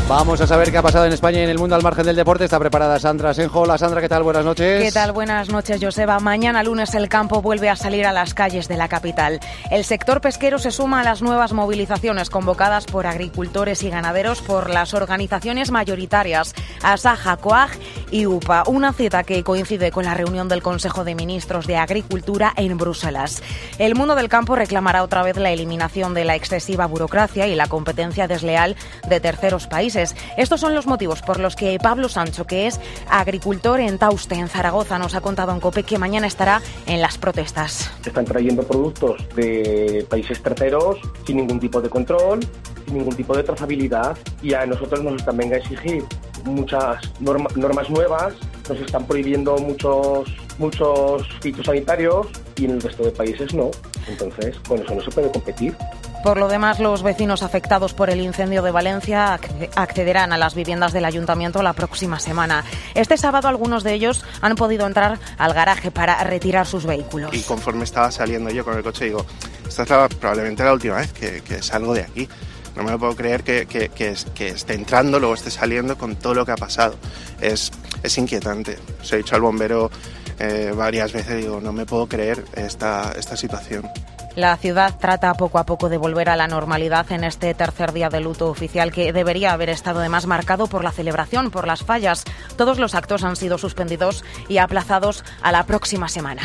[0.07, 2.15] Vamos a saber qué ha pasado en España y en el mundo al margen del
[2.15, 2.45] deporte.
[2.45, 3.65] Está preparada Sandra Senjo.
[3.79, 4.23] Sandra, ¿qué tal?
[4.23, 4.83] Buenas noches.
[4.83, 5.13] ¿Qué tal?
[5.13, 6.21] Buenas noches, Joseba.
[6.21, 9.41] Mañana lunes el campo vuelve a salir a las calles de la capital.
[9.71, 14.69] El sector pesquero se suma a las nuevas movilizaciones convocadas por agricultores y ganaderos por
[14.69, 17.71] las organizaciones mayoritarias Asaja, COAG
[18.11, 18.65] y UPA.
[18.67, 23.43] Una cita que coincide con la reunión del Consejo de Ministros de Agricultura en Bruselas.
[23.79, 27.69] El mundo del campo reclamará otra vez la eliminación de la excesiva burocracia y la
[27.69, 28.77] competencia desleal
[29.09, 33.81] de terceros países estos son los motivos por los que Pablo Sancho, que es agricultor
[33.81, 37.91] en Tauste, en Zaragoza, nos ha contado en COPE que mañana estará en las protestas.
[38.05, 42.41] Están trayendo productos de países terceros sin ningún tipo de control,
[42.87, 46.05] sin ningún tipo de trazabilidad y a nosotros nos están venga a exigir
[46.45, 48.35] muchas normas nuevas,
[48.69, 50.29] nos están prohibiendo muchos
[50.59, 53.71] muchos fitosanitarios y en el resto de países no.
[54.07, 55.77] Entonces, con eso no se puede competir.
[56.25, 59.39] Por lo demás, los vecinos afectados por el incendio de Valencia
[59.77, 62.65] accederán a las viviendas del ayuntamiento la próxima semana.
[62.95, 67.35] Este sábado algunos de ellos han podido entrar al garaje para retirar sus vehículos.
[67.35, 69.27] Y conforme estaba saliendo yo con el coche, digo,
[69.69, 72.27] esta es probablemente la última vez que, salgo de aquí.
[72.75, 76.47] No me lo puedo creer que, que, esté entrando, luego esté saliendo con todo lo
[76.47, 76.97] que ha pasado.
[77.39, 77.71] Es,
[78.03, 78.79] es inquietante.
[79.03, 79.91] Se he dicho al bombero
[80.39, 83.89] eh, varias veces, digo, no me puedo creer esta, esta situación.
[84.37, 88.09] La ciudad trata poco a poco de volver a la normalidad en este tercer día
[88.09, 92.25] de luto oficial que debería haber estado además marcado por la celebración, por las fallas.
[92.57, 96.43] Todos los actos han sido suspendidos y aplazados a la próxima semana.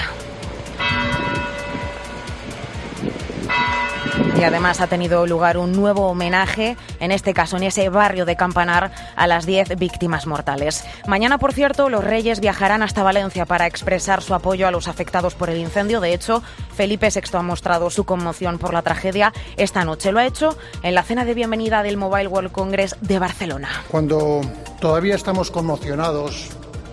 [4.39, 8.37] Y además ha tenido lugar un nuevo homenaje, en este caso en ese barrio de
[8.37, 10.85] Campanar, a las 10 víctimas mortales.
[11.07, 15.35] Mañana, por cierto, los Reyes viajarán hasta Valencia para expresar su apoyo a los afectados
[15.35, 15.99] por el incendio.
[15.99, 16.41] De hecho,
[16.73, 20.13] Felipe VI ha mostrado su conmoción por la tragedia esta noche.
[20.13, 23.67] Lo ha hecho en la cena de bienvenida del Mobile World Congress de Barcelona.
[23.89, 24.39] Cuando
[24.79, 26.47] todavía estamos conmocionados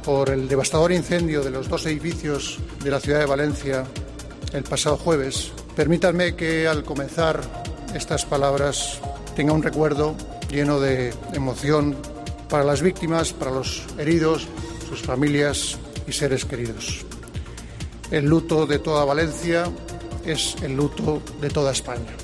[0.05, 3.85] por el devastador incendio de los dos edificios de la ciudad de Valencia
[4.53, 7.43] el pasado jueves, Permítanme que al comenzar
[7.95, 8.99] estas palabras
[9.37, 10.17] tenga un recuerdo
[10.51, 11.95] lleno de emoción
[12.49, 14.49] para las víctimas, para los heridos,
[14.89, 15.77] sus familias
[16.09, 17.05] y seres queridos.
[18.11, 19.65] El luto de toda Valencia
[20.25, 22.17] es el luto de toda España.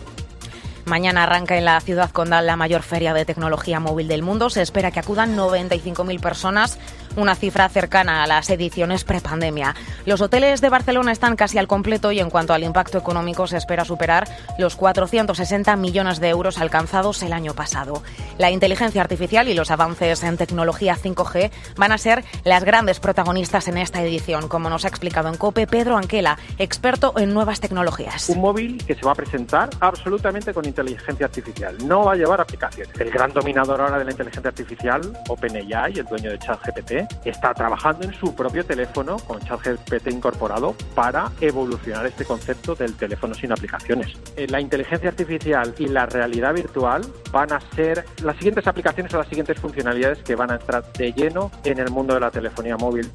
[0.86, 4.48] Mañana arranca en la ciudad condal la mayor feria de tecnología móvil del mundo.
[4.48, 6.78] Se espera que acudan 95.000 personas
[7.16, 9.74] una cifra cercana a las ediciones prepandemia.
[10.06, 13.56] Los hoteles de Barcelona están casi al completo y en cuanto al impacto económico se
[13.56, 18.02] espera superar los 460 millones de euros alcanzados el año pasado.
[18.38, 23.68] La inteligencia artificial y los avances en tecnología 5G van a ser las grandes protagonistas
[23.68, 28.28] en esta edición, como nos ha explicado en COPE Pedro Anquela, experto en nuevas tecnologías.
[28.28, 32.40] Un móvil que se va a presentar absolutamente con inteligencia artificial, no va a llevar
[32.40, 32.98] aplicaciones.
[32.98, 36.92] El gran dominador ahora de la inteligencia artificial, OpenAI, el dueño de ChatGPT,
[37.24, 43.34] está trabajando en su propio teléfono con ChatGPT incorporado para evolucionar este concepto del teléfono
[43.34, 44.16] sin aplicaciones.
[44.36, 49.18] Eh, la inteligencia artificial y la realidad virtual van a ser las siguientes aplicaciones o
[49.18, 52.76] las siguientes funcionalidades que van a entrar de lleno en el mundo de la telefonía
[52.76, 53.10] móvil.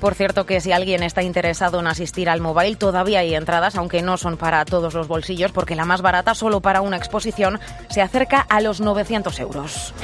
[0.00, 4.02] Por cierto que si alguien está interesado en asistir al mobile, todavía hay entradas, aunque
[4.02, 8.02] no son para todos los bolsillos, porque la más barata, solo para una exposición, se
[8.02, 9.94] acerca a los 900 euros.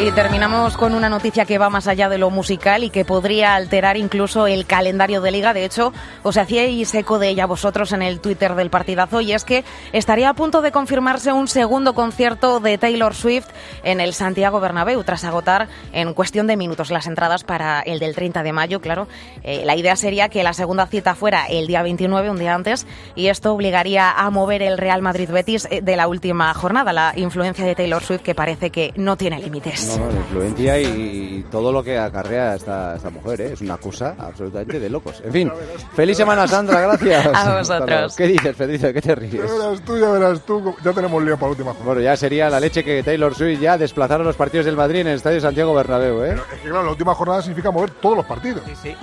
[0.00, 3.54] Y terminamos con una noticia que va más allá de lo musical y que podría
[3.54, 5.54] alterar incluso el calendario de liga.
[5.54, 5.92] De hecho,
[6.24, 10.28] os hacíais eco de ella vosotros en el Twitter del partidazo y es que estaría
[10.28, 13.46] a punto de confirmarse un segundo concierto de Taylor Swift
[13.84, 18.16] en el Santiago Bernabéu tras agotar en cuestión de minutos las entradas para el del
[18.16, 18.80] 30 de mayo.
[18.80, 19.06] Claro,
[19.44, 22.84] eh, la idea sería que la segunda cita fuera el día 29, un día antes,
[23.14, 26.92] y esto obligaría a mover el Real Madrid-Betis eh, de la última jornada.
[26.92, 29.84] La influencia de Taylor Swift que parece que no tiene límites.
[29.98, 33.52] No, la influencia y, todo lo que acarrea esta, esta mujer, ¿eh?
[33.52, 35.22] es una cosa absolutamente de locos.
[35.24, 35.52] En fin,
[35.94, 37.26] feliz semana Sandra, gracias.
[37.26, 38.16] A vosotros.
[38.16, 38.92] ¿Qué dices, Felicio?
[38.92, 39.34] ¿Qué te ríes?
[39.34, 42.50] Ya verás tú, ya verás tú, ya tenemos lío para la última Bueno, ya sería
[42.50, 45.74] la leche que Taylor Swift ya desplazaron los partidos del Madrid en el Estadio Santiago
[45.74, 46.28] Bernabéu, ¿eh?
[46.30, 48.62] Pero es que claro, la última jornada significa mover todos los partidos.
[48.66, 48.96] Sí, sí.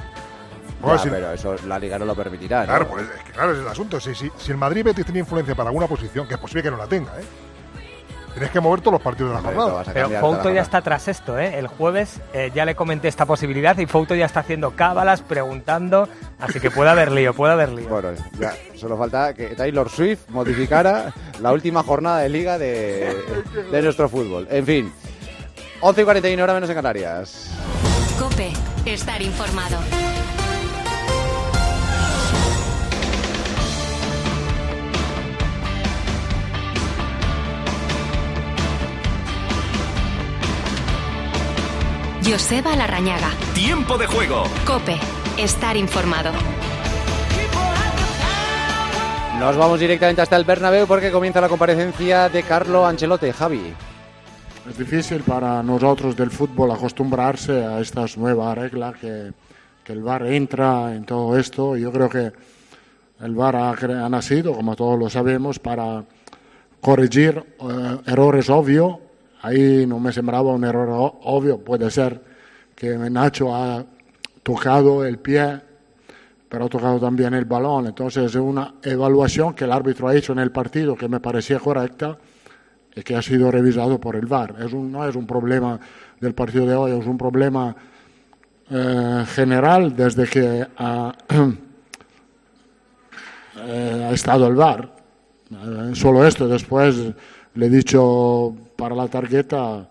[1.10, 2.66] pero eso la liga no lo permitirá.
[2.66, 4.00] Claro, pues es que claro, es el asunto.
[4.00, 6.72] Si, si, si el Madrid Betis tiene influencia para alguna posición, que es posible que
[6.72, 7.24] no la tenga, ¿eh?
[8.34, 9.84] Tienes que mover todos los partidos de la jornada.
[9.94, 11.60] Pero Fouto ya está tras esto, ¿eh?
[11.60, 16.08] El jueves eh, ya le comenté esta posibilidad y Fouto ya está haciendo cábalas, preguntando,
[16.40, 17.90] así que puede haber lío, puede haber lío.
[17.90, 23.16] Bueno, ya, solo falta que Taylor Swift modificara la última jornada de liga de,
[23.72, 24.48] de nuestro fútbol.
[24.50, 24.94] En fin,
[25.82, 27.52] 11 y 41 hora menos en Canarias.
[28.20, 28.54] Cope,
[28.86, 29.78] estar informado.
[42.24, 43.32] Joseba Larrañaga.
[43.56, 44.44] Tiempo de juego.
[44.66, 45.00] Cope.
[45.38, 46.32] Estar informado.
[49.40, 53.32] Nos vamos directamente hasta el Bernabéu porque comienza la comparecencia de Carlo Ancelotti.
[53.32, 53.74] Javi.
[54.70, 59.34] Es difícil para nosotros del fútbol acostumbrarse a estas nuevas reglas que,
[59.84, 61.76] que el VAR entra en todo esto.
[61.76, 62.32] Yo creo que
[63.20, 66.04] el VAR ha, ha nacido, como todos lo sabemos, para
[66.80, 68.98] corregir eh, errores obvios.
[69.42, 71.60] Ahí no me sembraba un error obvio.
[71.60, 72.22] Puede ser
[72.76, 73.84] que Nacho ha
[74.44, 75.62] tocado el pie,
[76.48, 77.88] pero ha tocado también el balón.
[77.88, 81.60] Entonces es una evaluación que el árbitro ha hecho en el partido que me parecía
[81.60, 82.18] correcta
[82.96, 84.56] y que ha sido revisado por el VAR.
[84.60, 85.80] Es un, no es un problema
[86.20, 87.76] del partido de hoy, es un problema
[88.70, 91.14] eh, general desde que ha,
[93.58, 94.92] eh, estado el VAR.
[95.52, 96.96] Eh, solo esto, después
[97.56, 99.88] le he dicho para la tarjeta,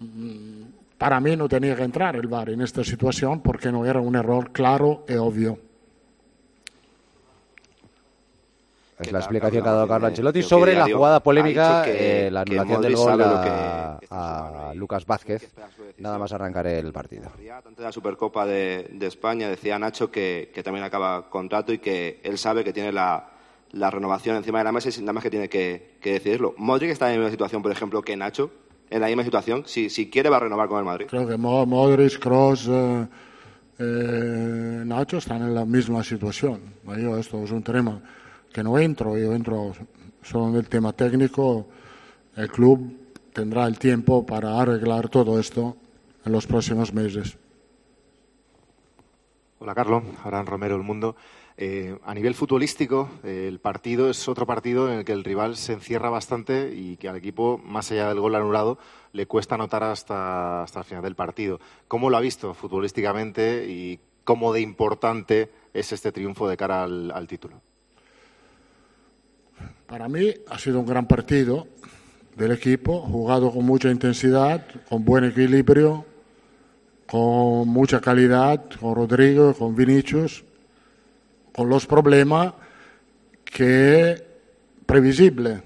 [0.00, 0.62] mm,
[0.98, 4.16] para mí no tenía que entrar el VAR en esta situación porque no era un
[4.16, 5.58] error claro y obvio.
[8.98, 12.40] Es la explicación que ha dado Carlo Ancelotti sobre la jugada polémica, que- eh, la
[12.40, 15.54] anulación del gol a, que a Lucas Vázquez,
[15.98, 17.30] nada más arrancar el partido.
[17.54, 21.78] Antes de la Supercopa de, de España decía Nacho que, que también acaba contrato y
[21.78, 23.28] que él sabe que tiene la,
[23.72, 26.54] la renovación encima de la mesa y nada más que tiene que, que decidirlo.
[26.56, 28.50] Modric está en la misma situación, por ejemplo, que Nacho,
[28.90, 29.64] en la misma situación.
[29.66, 31.06] Si, si quiere va a renovar con el Madrid.
[31.08, 33.06] Creo que Mo- Modric, Kroos, eh,
[33.78, 36.60] eh, Nacho están en la misma situación.
[36.86, 38.00] Yo esto es un tema
[38.52, 39.72] que no entro, yo entro
[40.22, 41.66] solo en el tema técnico.
[42.36, 42.96] El club
[43.32, 45.76] tendrá el tiempo para arreglar todo esto
[46.24, 47.36] en los próximos meses.
[49.58, 51.16] Hola Carlos, Abraham Romero, El Mundo.
[51.58, 55.56] Eh, a nivel futbolístico, eh, el partido es otro partido en el que el rival
[55.56, 58.78] se encierra bastante y que al equipo, más allá del gol anulado,
[59.12, 61.58] le cuesta anotar hasta, hasta el final del partido.
[61.88, 67.10] ¿Cómo lo ha visto futbolísticamente y cómo de importante es este triunfo de cara al,
[67.10, 67.58] al título?
[69.86, 71.68] Para mí ha sido un gran partido
[72.36, 76.04] del equipo, jugado con mucha intensidad, con buen equilibrio,
[77.06, 80.44] con mucha calidad, con Rodrigo, con Vinicius,
[81.56, 82.52] con los problemas
[83.42, 84.22] que
[84.84, 85.62] previsible,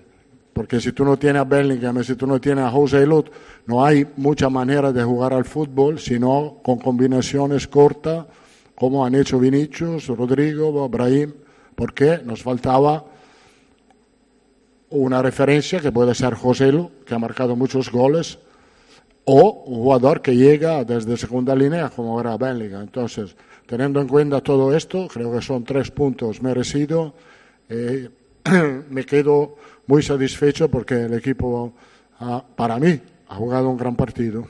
[0.52, 3.28] porque si tú no tienes a Bellingham si tú no tienes a José Lut,
[3.66, 8.26] no hay mucha manera de jugar al fútbol, sino con combinaciones cortas,
[8.76, 11.32] como han hecho Vinicius, Rodrigo, Brahim,
[11.74, 13.04] porque nos faltaba
[14.90, 18.38] una referencia que puede ser Joselu, que ha marcado muchos goles,
[19.24, 22.82] o un jugador que llega desde segunda línea como era Bellingham.
[22.82, 23.36] Entonces,
[23.70, 27.12] teniendo en cuenta todo esto, creo que son tres puntos merecidos.
[27.68, 28.10] Eh,
[28.90, 29.54] me quedo
[29.86, 31.72] muy satisfecho porque el equipo,
[32.18, 34.44] ah, para mí, ha jugado un gran partido.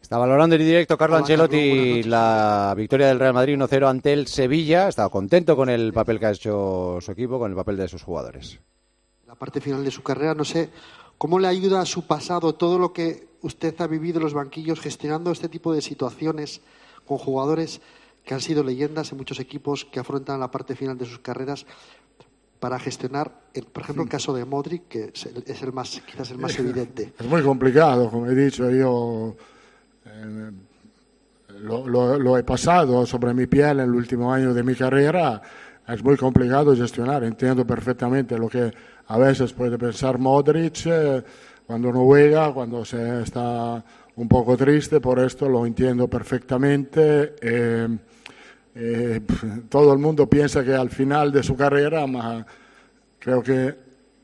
[0.00, 4.86] Está valorando en directo Carlo Ancelotti la victoria del Real Madrid 1-0 ante el Sevilla.
[4.86, 8.04] Está contento con el papel que ha hecho su equipo, con el papel de sus
[8.04, 8.60] jugadores.
[9.26, 10.34] la parte final de su carrera.
[10.34, 10.70] No sé
[11.18, 14.78] cómo le ayuda a su pasado todo lo que usted ha vivido en los banquillos
[14.78, 16.60] gestionando este tipo de situaciones
[17.06, 17.80] con jugadores
[18.24, 21.66] que han sido leyendas en muchos equipos que afrontan la parte final de sus carreras
[22.60, 26.02] para gestionar, el- por ejemplo, el caso de Modric, que es el, es el más,
[26.06, 27.12] quizás el más evidente.
[27.18, 29.34] Es muy complicado, como he dicho, yo
[30.04, 30.50] eh,
[31.60, 35.40] lo, lo- lo he pasado sobre mi piel en el último año de mi carrera.
[35.88, 38.70] Es muy complicado gestionar, entiendo perfectamente lo que
[39.08, 41.24] a veces puede pensar Modric eh,
[41.66, 43.82] cuando no juega, cuando se está
[44.16, 47.34] un poco triste, por esto lo entiendo perfectamente.
[47.40, 47.88] eh,
[48.74, 49.20] eh,
[49.68, 52.46] todo el mundo piensa que al final de su carrera, ma
[53.18, 53.74] creo que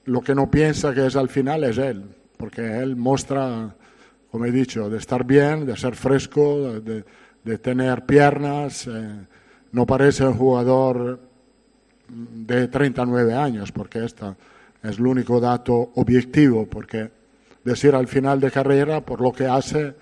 [0.05, 2.05] lo que no piensa que es al final es él,
[2.37, 3.75] porque él muestra,
[4.31, 8.87] como he dicho, de estar bien, de ser fresco, de, tener piernas.
[8.87, 9.27] eh,
[9.73, 11.21] no parece un jugador
[12.09, 14.27] de 39 años, porque este
[14.83, 17.11] es el único dato objetivo, porque
[17.67, 19.95] decir al final de carrera por lo que hace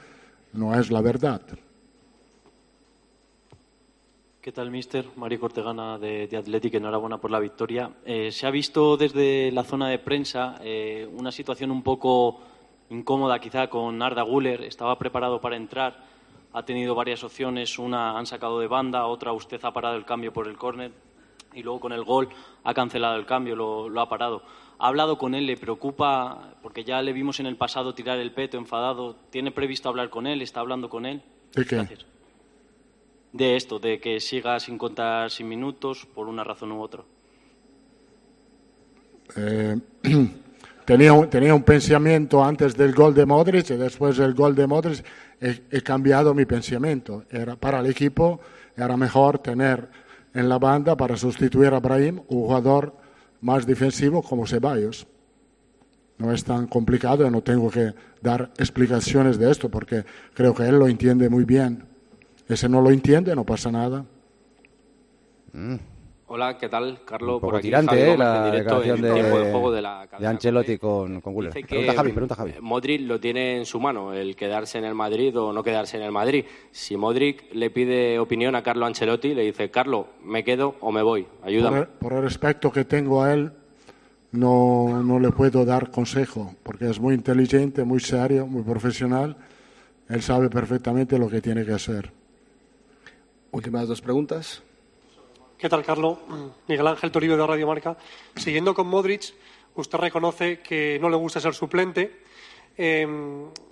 [0.53, 1.40] no es la verdad.
[4.42, 5.07] ¿Qué tal, mister?
[5.16, 7.90] Mario Cortegana de, de Athletic, enhorabuena por la victoria.
[8.05, 12.42] Eh, se ha visto desde la zona de prensa eh, una situación un poco
[12.90, 14.62] incómoda quizá con Arda Guller.
[14.64, 16.05] Estaba preparado para entrar,
[16.53, 20.35] ha tenido varias opciones, una han sacado de banda, otra usted ha parado el cambio
[20.35, 20.92] por el córner
[21.55, 22.29] y luego con el gol
[22.62, 24.42] ha cancelado el cambio, lo, lo ha parado.
[24.78, 25.46] ¿Ha hablado con él?
[25.46, 26.54] ¿Le preocupa?
[26.62, 29.16] Porque ya le vimos en el pasado tirar el peto enfadado.
[29.30, 30.42] ¿Tiene previsto hablar con él?
[30.42, 31.22] ¿Está hablando con él?
[31.54, 31.76] ¿De qué?
[31.76, 32.06] Gracias.
[33.32, 37.02] De esto, de que siga sin contar sin minutos por una razón u otra.
[39.37, 39.76] Eh,
[40.84, 44.66] tenía, un, tenía un pensamiento antes del gol de Modric y después del gol de
[44.66, 45.04] Modric
[45.40, 47.24] he, he cambiado mi pensamiento.
[47.30, 48.40] Era, para el equipo
[48.76, 49.88] era mejor tener
[50.32, 53.04] en la banda para sustituir a Brahim un jugador
[53.44, 55.07] más defensivo como Ceballos.
[56.16, 60.78] No es tan complicado no tengo que dar explicaciones de esto porque creo que él
[60.78, 61.85] lo entiende muy bien.
[62.48, 64.07] Ese no lo entiende, no pasa nada.
[66.26, 67.00] Hola, ¿qué tal?
[67.04, 67.68] Carlos, Un poco por aquí.
[67.68, 68.16] tirante, Javi ¿eh?
[68.16, 71.34] La declaración de, tiempo de juego de la de Ancelotti con, con.
[71.34, 72.52] Dice Pregunta Javi, pregunta Javi.
[72.60, 76.02] Modric lo tiene en su mano, el quedarse en el Madrid o no quedarse en
[76.02, 76.46] el Madrid.
[76.70, 81.02] Si Modric le pide opinión a Carlo Ancelotti, le dice, Carlo, ¿me quedo o me
[81.02, 81.26] voy?
[81.42, 81.80] Ayúdame.
[81.80, 83.52] Por el, por el respeto que tengo a él,
[84.32, 89.37] no, no le puedo dar consejo, porque es muy inteligente, muy serio, muy profesional.
[90.08, 92.10] Él sabe perfectamente lo que tiene que hacer.
[93.50, 94.62] Últimas dos preguntas.
[95.59, 96.19] ¿Qué tal, Carlos?
[96.67, 97.97] Miguel Ángel Toribio de Radio Marca.
[98.37, 99.33] Siguiendo con Modric,
[99.77, 102.23] usted reconoce que no le gusta ser suplente
[102.77, 103.07] eh,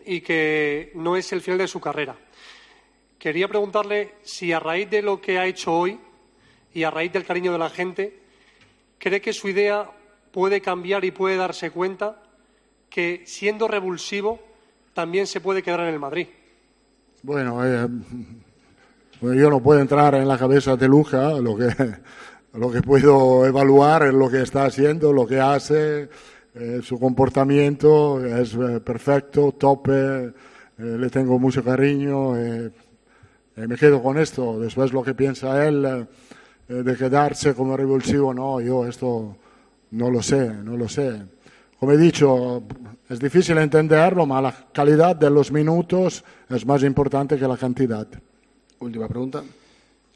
[0.06, 2.16] y que no es el final de su carrera.
[3.18, 5.98] Quería preguntarle si a raíz de lo que ha hecho hoy
[6.72, 8.20] y a raíz del cariño de la gente,
[8.98, 9.90] cree que su idea
[10.30, 12.22] puede cambiar y puede darse cuenta
[12.88, 14.40] que siendo revulsivo
[14.94, 16.28] también se puede quedar en el Madrid.
[17.22, 17.88] Bueno, eh,
[19.22, 21.68] bueno, yo no puedo entrar en la cabeza de Luca, lo que,
[22.54, 26.08] lo que puedo evaluar es lo que está haciendo, lo que hace,
[26.56, 30.32] eh, su comportamiento es eh, perfecto, tope, eh,
[30.76, 32.72] le tengo mucho cariño, eh,
[33.54, 34.58] me quedo con esto.
[34.58, 36.08] Después lo que piensa él
[36.66, 39.36] de quedarse como revulsivo, no, yo esto
[39.92, 41.22] no lo sé, no lo sé.
[41.78, 42.64] Como he dicho,
[43.08, 48.08] es difícil entenderlo, pero la calidad de los minutos es más importante que la cantidad.
[48.82, 49.42] Última pregunta.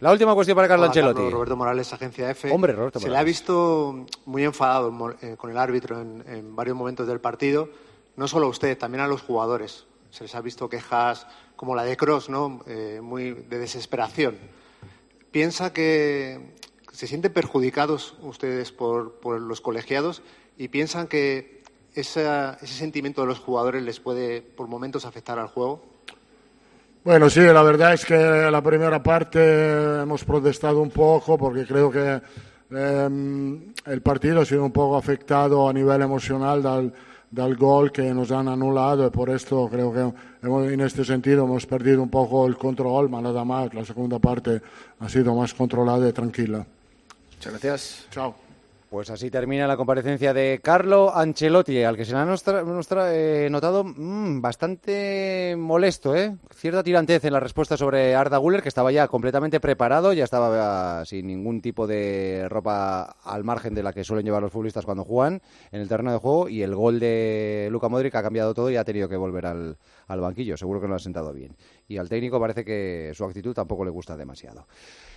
[0.01, 1.15] La última cuestión para Carlo Hola, Ancelotti.
[1.17, 2.51] Carlos, Roberto Morales, Agencia F.
[2.51, 3.35] Hombre, Roberto Se le ha Morales.
[3.35, 7.71] visto muy enfadado eh, con el árbitro en, en varios momentos del partido.
[8.17, 9.87] No solo a usted, también a los jugadores.
[10.11, 11.27] Se les ha visto quejas
[11.57, 12.61] como la de Cross, ¿no?
[12.67, 14.37] Eh, muy de desesperación.
[15.31, 16.55] ¿Piensa que
[16.93, 20.23] se sienten perjudicados ustedes por, por los colegiados
[20.59, 21.63] y piensan que
[21.95, 25.83] esa- ese sentimiento de los jugadores les puede por momentos afectar al juego?
[27.07, 29.39] Bueno, sí, la verdad es que la primera parte
[30.03, 32.21] hemos protestado un poco porque creo que
[32.73, 36.93] em, el partido ha sido un poco afectado a nivel emocional del,
[37.31, 40.13] del gol que nos han anulado y por esto creo que
[40.45, 43.73] hemos- en este sentido hemos perdido un poco el control, pero nada más.
[43.73, 44.61] La segunda parte
[44.99, 46.67] ha sido más controlada y tranquila.
[47.37, 48.07] Muchas gracias.
[48.11, 48.46] Chao.
[48.89, 53.83] Pues así termina la comparecencia de Carlo Ancelotti, al que se le ha eh, notado
[53.83, 56.37] mm, bastante molesto, ¿eh?
[56.55, 61.03] Cierta tirantez en la respuesta sobre Arda Güler, que estaba ya completamente preparado, ya estaba
[61.03, 64.85] eh, sin ningún tipo de ropa al margen de la que suelen llevar los futbolistas
[64.85, 68.55] cuando juegan en el terreno de juego, y el gol de Luka Modric ha cambiado
[68.55, 70.57] todo y ha tenido que volver al, al banquillo.
[70.57, 71.57] Seguro que no lo ha sentado bien.
[71.89, 74.67] Y al técnico parece que su actitud tampoco le gusta demasiado.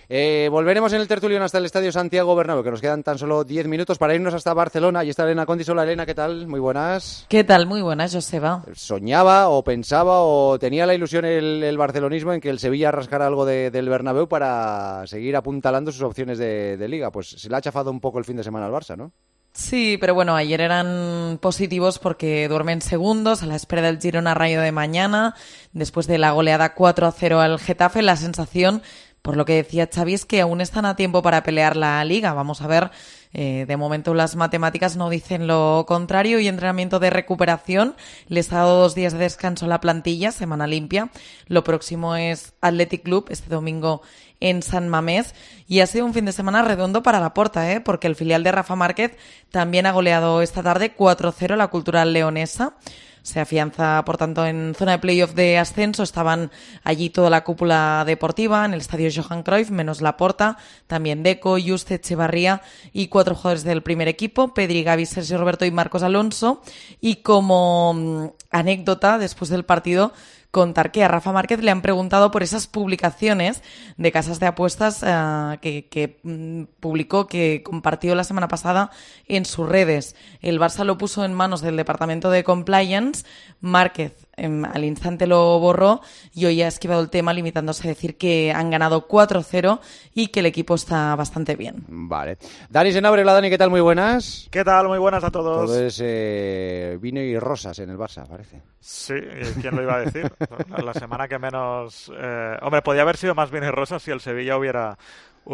[0.08, 3.42] Eh, volveremos en el tertulión hasta el Estadio Santiago Bernabéu, que nos quedan tan solo
[3.44, 5.04] 10 minutos para irnos hasta Barcelona.
[5.04, 5.68] Y está Elena Condis.
[5.68, 6.46] Hola, Elena, ¿qué tal?
[6.46, 7.26] Muy buenas.
[7.28, 7.66] ¿Qué tal?
[7.66, 8.64] Muy buenas, Joseba.
[8.72, 13.26] ¿Soñaba o pensaba o tenía la ilusión el, el barcelonismo en que el Sevilla rascara
[13.26, 17.10] algo de- del Bernabéu para seguir apuntalando sus opciones de, de liga?
[17.10, 19.12] Pues se le ha chafado un poco el fin de semana al Barça, ¿no?
[19.52, 24.60] Sí, pero bueno, ayer eran positivos porque duermen segundos a la espera del Girona Rayo
[24.60, 25.34] de mañana,
[25.72, 28.82] después de la goleada 4 a 0 al Getafe, la sensación,
[29.22, 32.32] por lo que decía Xavi, es que aún están a tiempo para pelear la liga.
[32.32, 32.90] Vamos a ver,
[33.32, 37.94] eh, de momento las matemáticas no dicen lo contrario y entrenamiento de recuperación.
[38.28, 41.10] Les ha dado dos días de descanso a la plantilla, semana limpia.
[41.46, 44.02] Lo próximo es Athletic Club, este domingo
[44.40, 45.34] en San Mamés
[45.68, 47.80] y ha sido un fin de semana redondo para la porta, ¿eh?
[47.80, 49.16] porque el filial de Rafa Márquez
[49.50, 52.74] también ha goleado esta tarde 4-0 la cultural leonesa.
[53.22, 56.02] Se afianza, por tanto, en zona de playoff de ascenso.
[56.02, 56.50] Estaban
[56.84, 60.56] allí toda la cúpula deportiva en el estadio Johan Cruyff, menos la porta.
[60.86, 65.70] También Deco, Juste, Echevarría y cuatro jugadores del primer equipo, Pedri, Gavi, Sergio Roberto y
[65.70, 66.62] Marcos Alonso.
[67.00, 70.12] Y como mm, anécdota, después del partido,
[70.50, 73.62] contar que a Rafa Márquez le han preguntado por esas publicaciones
[73.96, 78.90] de casas de apuestas eh, que, que, mm, publicó, que compartió la semana pasada
[79.26, 80.16] en sus redes.
[80.40, 83.24] El Barça lo puso en manos del Departamento de Compliance.
[83.60, 84.26] Márquez
[84.72, 86.00] al instante lo borró
[86.34, 89.80] y hoy ha esquivado el tema limitándose a decir que han ganado 4-0
[90.14, 91.84] y que el equipo está bastante bien.
[91.88, 92.38] Vale.
[92.68, 93.70] Dani Senabre, hola Dani, ¿qué tal?
[93.70, 94.48] Muy buenas.
[94.50, 94.88] ¿Qué tal?
[94.88, 95.66] Muy buenas a todos.
[95.66, 98.62] Todo es eh, vino y rosas en el Barça, parece.
[98.80, 100.32] Sí, ¿y ¿quién lo iba a decir?
[100.84, 102.10] La semana que menos...
[102.16, 104.96] eh, Hombre, podía haber sido más bien rosa si el Sevilla hubiera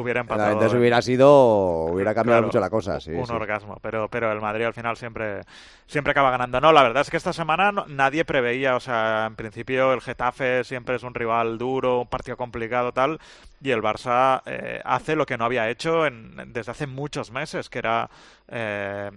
[0.01, 0.53] hubiera empatado.
[0.53, 3.11] Entonces hubiera sido, hubiera cambiado Claro, mucho la cosa, sí.
[3.11, 3.33] un sí.
[3.33, 5.41] orgasmo, pero, pero el Madrid al final siempre,
[5.87, 6.61] siempre acaba ganando.
[6.61, 10.65] No, la verdad es que esta semana nadie preveía, o sea, en principio el Getafe
[10.65, 13.19] siempre es un rival duro, un partido complicado, tal,
[13.63, 17.69] y el Barça eh, hace lo que no había hecho en- desde hace muchos meses,
[17.69, 18.11] que era
[18.49, 19.11] eh,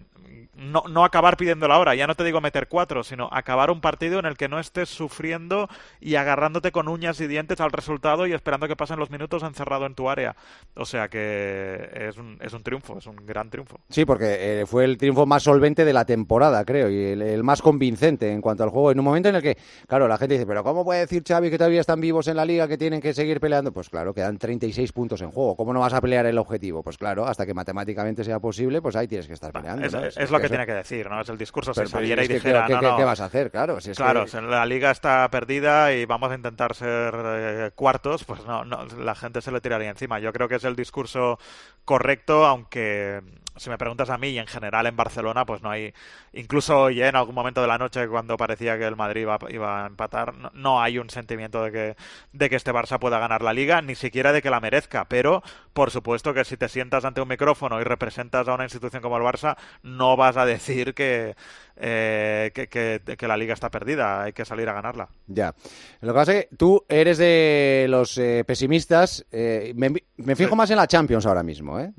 [0.56, 3.82] no, no acabar pidiendo la hora, ya no te digo meter cuatro, sino acabar un
[3.82, 5.68] partido en el que no estés sufriendo
[6.02, 9.86] y agarrándote con uñas y dientes al resultado y esperando que pasen los minutos encerrado
[9.86, 10.36] en tu área.
[10.76, 13.80] O sea que es un, es un triunfo, es un gran triunfo.
[13.90, 17.62] Sí, porque eh, fue el triunfo más solvente de la temporada, creo, y el, más
[17.62, 18.92] convincente en cuanto al juego.
[18.92, 21.50] En un momento en el que, claro, la gente dice, pero ¿cómo puede decir Xavi
[21.50, 23.72] que todavía están vivos en la liga, que tienen que seguir peleando?
[23.72, 25.56] Pues claro, quedan 36 puntos en juego.
[25.56, 26.84] ¿Cómo no vas a pelear el objetivo?
[26.84, 29.86] Pues claro, hasta que matemáticamente sea posible, pues ahí tienes que estar peleando.
[29.86, 30.04] Es, ¿no?
[30.06, 31.22] es Es lo que eso- tiene que decir, ¿no?
[31.22, 31.72] Es el discurso.
[31.74, 32.98] Pero- si pero saliera y dijera, ¿qué- no, no.
[32.98, 33.50] qué vas a hacer?
[33.52, 37.14] Claro, si es claro, que- si la liga está perdida y vamos a intentar ser
[37.26, 40.20] eh, cuartos, pues no, no, la gente se le tiraría encima.
[40.20, 41.40] Yo creo que es el discurso
[41.86, 43.22] correcto, aunque
[43.60, 45.94] si me preguntas a mí y en general en Barcelona, pues no hay,
[46.34, 47.08] incluso hoy ¿eh?
[47.08, 50.36] en algún momento de la noche cuando parecía que el Madrid iba, iba a empatar,
[50.36, 51.96] no, no hay un sentimiento de que,
[52.34, 55.44] de que este Barça pueda ganar la liga, ni siquiera de que la merezca, pero
[55.74, 59.18] por supuesto que si te sientas ante un micrófono y representas a una institución como
[59.18, 61.36] el Barça, no vas a decir que,
[61.78, 65.10] eh, que, que- que la liga está perdida, hay que salir a ganarla.
[65.28, 65.54] Ya.
[66.02, 69.26] Lo que pasa es que tú eres de los eh, pesimistas.
[69.32, 71.92] eh, me, me fijo más en la Champions ahora mismo, ¿eh?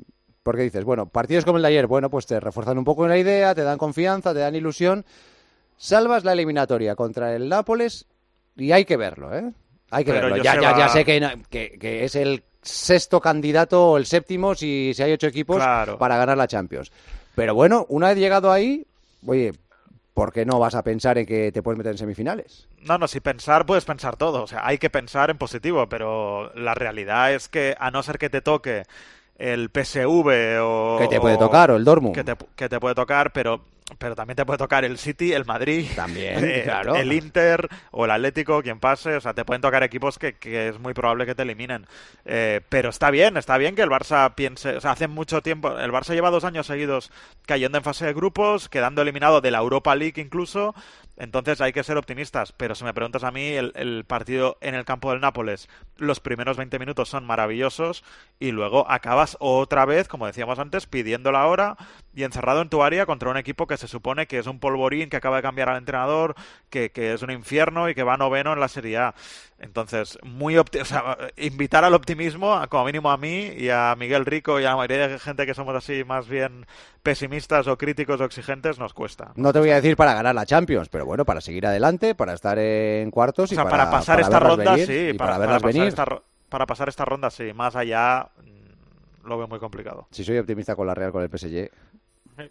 [0.43, 3.11] Porque dices, bueno, partidos como el de ayer, bueno, pues te refuerzan un poco en
[3.11, 5.05] la idea, te dan confianza, te dan ilusión.
[5.76, 8.07] Salvas la eliminatoria contra el Nápoles
[8.57, 9.53] y hay que verlo, ¿eh?
[9.91, 10.43] Hay que Pero verlo.
[10.43, 14.55] Ya, ya, ya sé que, no- que, que es el sexto candidato o el séptimo
[14.55, 15.99] si, si hay ocho equipos Claro.
[15.99, 16.91] para ganar la Champions.
[17.34, 18.86] Pero bueno, una vez llegado ahí,
[19.26, 19.53] oye,
[20.14, 22.66] ¿por qué no vas a pensar en que te puedes meter en semifinales?
[22.82, 24.43] No, no, si pensar, puedes pensar todo.
[24.43, 28.18] O sea, hay que pensar en positivo, pero la realidad es que a no ser
[28.18, 28.84] que te toque
[29.41, 30.99] el PSV o...
[30.99, 32.14] Que te puede tocar, o el Dortmund.
[32.14, 33.62] Que te, que te puede tocar, pero,
[33.99, 36.95] pero también te puede tocar el City, el Madrid, También, eh, claro.
[36.95, 39.16] el Inter o el Atlético, quien pase.
[39.16, 41.86] O sea, te pueden tocar equipos que, que es muy probable que te eliminen.
[42.24, 44.76] Eh, pero está bien, está bien que el Barça piense...
[44.76, 45.78] O sea, hace mucho tiempo...
[45.78, 47.11] El Barça lleva dos años seguidos
[47.47, 50.74] cayendo en fase de grupos, quedando eliminado de la Europa League incluso.
[51.20, 54.74] Entonces hay que ser optimistas, pero si me preguntas a mí, el, el partido en
[54.74, 55.68] el campo del Nápoles,
[55.99, 58.05] los primeros 20 minutos son maravillosos
[58.38, 61.76] y luego acabas otra vez, como decíamos antes, pidiendo la hora
[62.14, 65.11] y encerrado en tu área contra un equipo que se supone que es un polvorín,
[65.11, 66.37] que acaba de cambiar al entrenador,
[66.70, 69.14] que, que es un infierno y que va noveno en la Serie A.
[69.59, 73.95] Entonces, muy opti- o sea, invitar al optimismo, a- como mínimo a mí y a
[73.99, 76.66] Miguel Rico y a la mayoría de gente que somos así más bien
[77.03, 79.33] pesimistas o críticos o exigentes, nos cuesta.
[79.37, 82.33] No te voy a decir para ganar la Champions, pero bueno, para seguir adelante, para
[82.35, 85.09] estar en cuartos O y sea, para, para pasar esta ronda, venir, sí.
[85.11, 85.89] y para, pasar venir.
[85.89, 86.05] esta,
[86.49, 87.53] para pasar esta ronda, sí.
[87.53, 90.07] Más allá, mm, lo veo muy complicado.
[90.11, 91.70] Si soy optimista con la Real, con el PSG.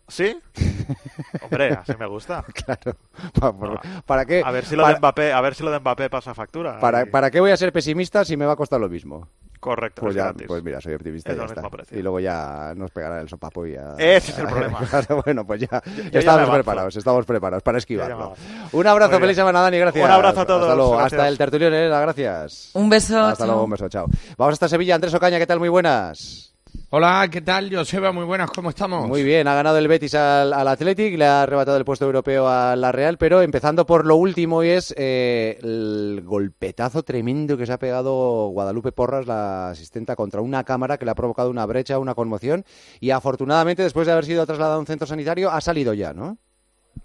[0.07, 0.37] ¿Sí?
[1.41, 2.43] Hombre, así me gusta.
[2.65, 2.97] claro.
[3.39, 4.41] Pa- por- ¿Para qué?
[4.45, 6.79] A ver si lo para, de Mbappé, a ver si lo de Mbappé pasa factura.
[6.79, 9.27] para- Y- ¿Para qué voy a ser pesimista si me va a costar lo mismo?
[9.59, 11.61] Correcto, Pues, es ya, pues mira, soy optimista Es y ya está.
[11.91, 13.93] Y luego ya nos pegará el sopapo y ya...
[13.97, 14.79] Ese es el problema.
[15.25, 18.35] Bueno, pues ya, ya estamos preparados, estamos preparados para esquivarlo.
[18.71, 20.05] Un abrazo, feliz semana, Dani, gracias.
[20.05, 22.69] Un abrazo a todos, Hasta luego, hasta el tertulión, Elena, gracias.
[22.73, 23.47] Un beso, Hasta chao.
[23.47, 24.05] luego, un beso, chao.
[24.37, 25.59] Vamos hasta Sevilla, Andrés Ocaña, ¿qué tal?
[25.59, 26.55] Muy buenas.
[26.91, 27.69] Hola, ¿qué tal?
[27.71, 29.07] Joseba, muy buenas, ¿cómo estamos?
[29.07, 32.47] Muy bien, ha ganado el Betis al, al Athletic, le ha arrebatado el puesto europeo
[32.47, 37.67] a la Real, pero empezando por lo último y es eh, el golpetazo tremendo que
[37.67, 41.67] se ha pegado Guadalupe Porras, la asistenta, contra una cámara que le ha provocado una
[41.67, 42.65] brecha, una conmoción,
[42.99, 46.39] y afortunadamente después de haber sido trasladado a un centro sanitario ha salido ya, ¿no?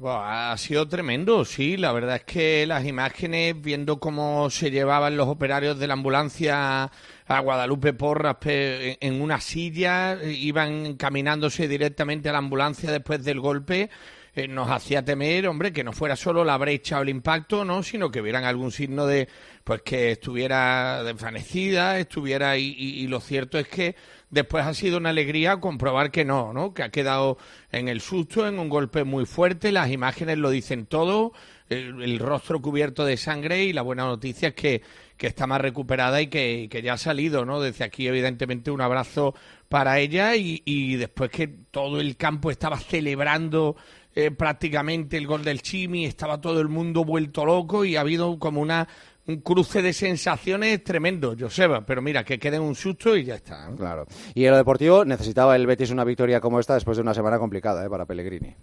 [0.03, 1.77] Ha sido tremendo, sí.
[1.77, 6.91] La verdad es que las imágenes, viendo cómo se llevaban los operarios de la ambulancia
[7.27, 13.41] a Guadalupe Porras en una silla, eh, iban caminándose directamente a la ambulancia después del
[13.41, 13.91] golpe,
[14.35, 17.83] eh, nos hacía temer, hombre, que no fuera solo la brecha o el impacto, ¿no?
[17.83, 19.29] Sino que vieran algún signo de,
[19.63, 23.95] pues que estuviera desvanecida, estuviera y lo cierto es que
[24.35, 26.75] después ha sido una alegría comprobar que no, ¿no?
[26.75, 27.39] Que ha quedado
[27.73, 31.33] en el susto, en un golpe muy fuerte, las imágenes lo dicen todo,
[31.69, 34.83] el, el rostro cubierto de sangre y la buena noticia es que,
[35.17, 37.61] que está más recuperada y que, que ya ha salido, ¿no?
[37.61, 39.35] Desde aquí, evidentemente, un abrazo
[39.69, 43.77] para ella y, y después que todo el campo estaba celebrando
[44.15, 48.39] eh, prácticamente el gol del Chimi, estaba todo el mundo vuelto loco y ha habido
[48.39, 48.87] como una
[49.27, 53.71] un cruce de sensaciones tremendo, Joseba, pero mira, que quede un susto y ya está.
[53.71, 53.77] ¿no?
[53.77, 54.07] Claro.
[54.35, 57.39] Y en lo deportivo necesitaba el Betis una victoria como esta después de una semana
[57.39, 57.89] complicada ¿eh?
[57.89, 58.55] para Pellegrini.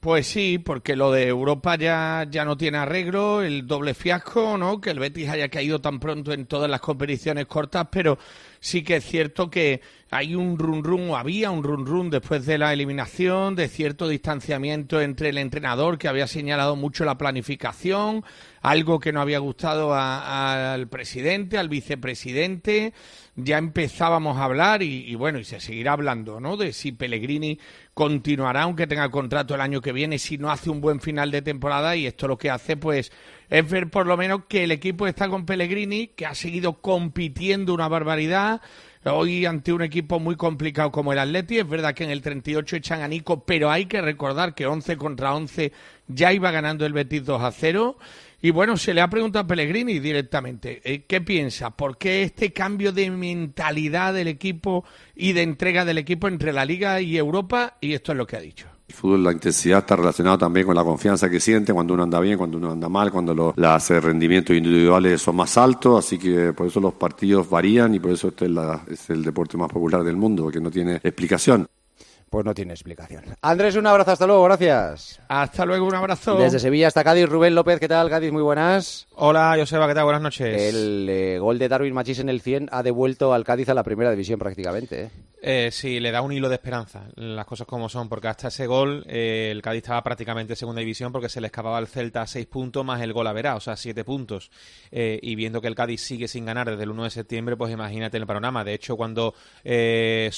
[0.00, 4.80] Pues sí, porque lo de Europa ya, ya no tiene arreglo, el doble fiasco, ¿no?
[4.80, 8.16] Que el Betis haya caído tan pronto en todas las competiciones cortas, pero
[8.60, 9.80] sí que es cierto que
[10.10, 14.06] hay un run run o había un run run después de la eliminación, de cierto
[14.06, 18.22] distanciamiento entre el entrenador que había señalado mucho la planificación,
[18.66, 22.94] algo que no había gustado al presidente, al vicepresidente.
[23.36, 26.56] Ya empezábamos a hablar y, y, bueno, y se seguirá hablando, ¿no?
[26.56, 27.60] De si Pellegrini
[27.94, 31.42] continuará aunque tenga contrato el año que viene, si no hace un buen final de
[31.42, 33.12] temporada y esto lo que hace pues
[33.48, 37.72] es ver por lo menos que el equipo está con Pellegrini, que ha seguido compitiendo
[37.72, 38.60] una barbaridad,
[39.04, 41.58] hoy ante un equipo muy complicado como el Atleti.
[41.58, 44.96] Es verdad que en el 38 echan a Nico, pero hay que recordar que 11
[44.96, 45.72] contra 11
[46.08, 47.96] ya iba ganando el Betis 2 a 0.
[48.46, 51.70] Y bueno, se le ha preguntado a Pellegrini directamente, eh, ¿qué piensa?
[51.70, 54.84] ¿Por qué este cambio de mentalidad del equipo
[55.16, 57.76] y de entrega del equipo entre la Liga y Europa?
[57.80, 58.68] Y esto es lo que ha dicho.
[58.86, 62.20] El fútbol, la intensidad está relacionada también con la confianza que siente cuando uno anda
[62.20, 66.68] bien, cuando uno anda mal, cuando los rendimientos individuales son más altos, así que por
[66.68, 68.52] eso los partidos varían y por eso este es,
[68.92, 71.66] es el deporte más popular del mundo, porque no tiene explicación
[72.30, 73.24] pues no tiene explicación.
[73.42, 75.20] Andrés, un abrazo, hasta luego, gracias.
[75.28, 76.36] Hasta luego, un abrazo.
[76.36, 78.32] Desde Sevilla hasta Cádiz, Rubén López, ¿qué tal, Cádiz?
[78.32, 79.05] Muy buenas.
[79.18, 80.04] Hola, Joseba, ¿qué tal?
[80.04, 80.74] Buenas noches.
[80.74, 83.82] El eh, gol de Darwin Machís en el 100 ha devuelto al Cádiz a la
[83.82, 85.04] primera división prácticamente.
[85.04, 85.10] ¿eh?
[85.40, 88.66] Eh, sí, le da un hilo de esperanza, las cosas como son, porque hasta ese
[88.66, 92.26] gol el Cádiz estaba prácticamente en segunda división porque se le escapaba al Celta a
[92.26, 94.50] seis puntos más el gol a verá, o sea, siete puntos.
[94.90, 98.18] y viendo que el Cádiz sigue sin ganar desde el 1 de septiembre, pues imagínate
[98.18, 98.64] el panorama.
[98.64, 100.30] De hecho, cuando eh,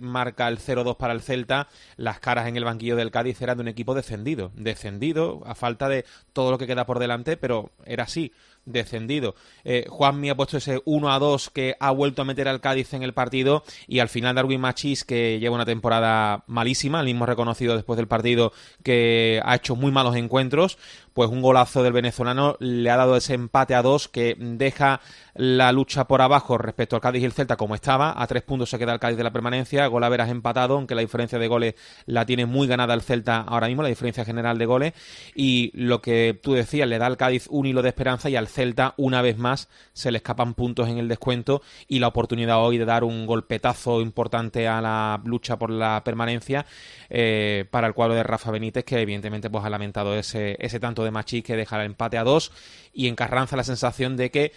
[0.00, 1.66] marca el 0-2 para el Celta,
[1.96, 5.88] las caras en el banquillo del Cádiz eran de un equipo defendido, defendido a falta
[5.88, 8.32] de todo lo que queda por delante, pero era así
[8.64, 9.34] descendido.
[9.64, 12.94] Eh, Juanmi ha puesto ese 1 a 2 que ha vuelto a meter al Cádiz
[12.94, 17.26] en el partido y al final Darwin Machis que lleva una temporada malísima, el mismo
[17.26, 18.52] reconocido después del partido
[18.84, 20.78] que ha hecho muy malos encuentros,
[21.14, 25.00] pues un golazo del venezolano le ha dado ese empate a dos que deja
[25.34, 28.20] la lucha por abajo respecto al Cádiz y el Celta como estaba.
[28.20, 29.86] A tres puntos se queda el Cádiz de la permanencia.
[29.86, 31.74] Gol a empatado, aunque la diferencia de goles
[32.06, 34.92] la tiene muy ganada el Celta ahora mismo, la diferencia general de goles.
[35.34, 38.48] Y lo que tú decías, le da al Cádiz un hilo de esperanza y al
[38.48, 42.78] Celta, una vez más, se le escapan puntos en el descuento y la oportunidad hoy
[42.78, 46.66] de dar un golpetazo importante a la lucha por la permanencia
[47.08, 51.10] eh, para el cuadro de Rafa Benítez, que evidentemente pues ha lamentado ese tanto de
[51.10, 52.52] Machís que deja el empate a dos
[52.92, 54.52] y en Carranza la sensación de que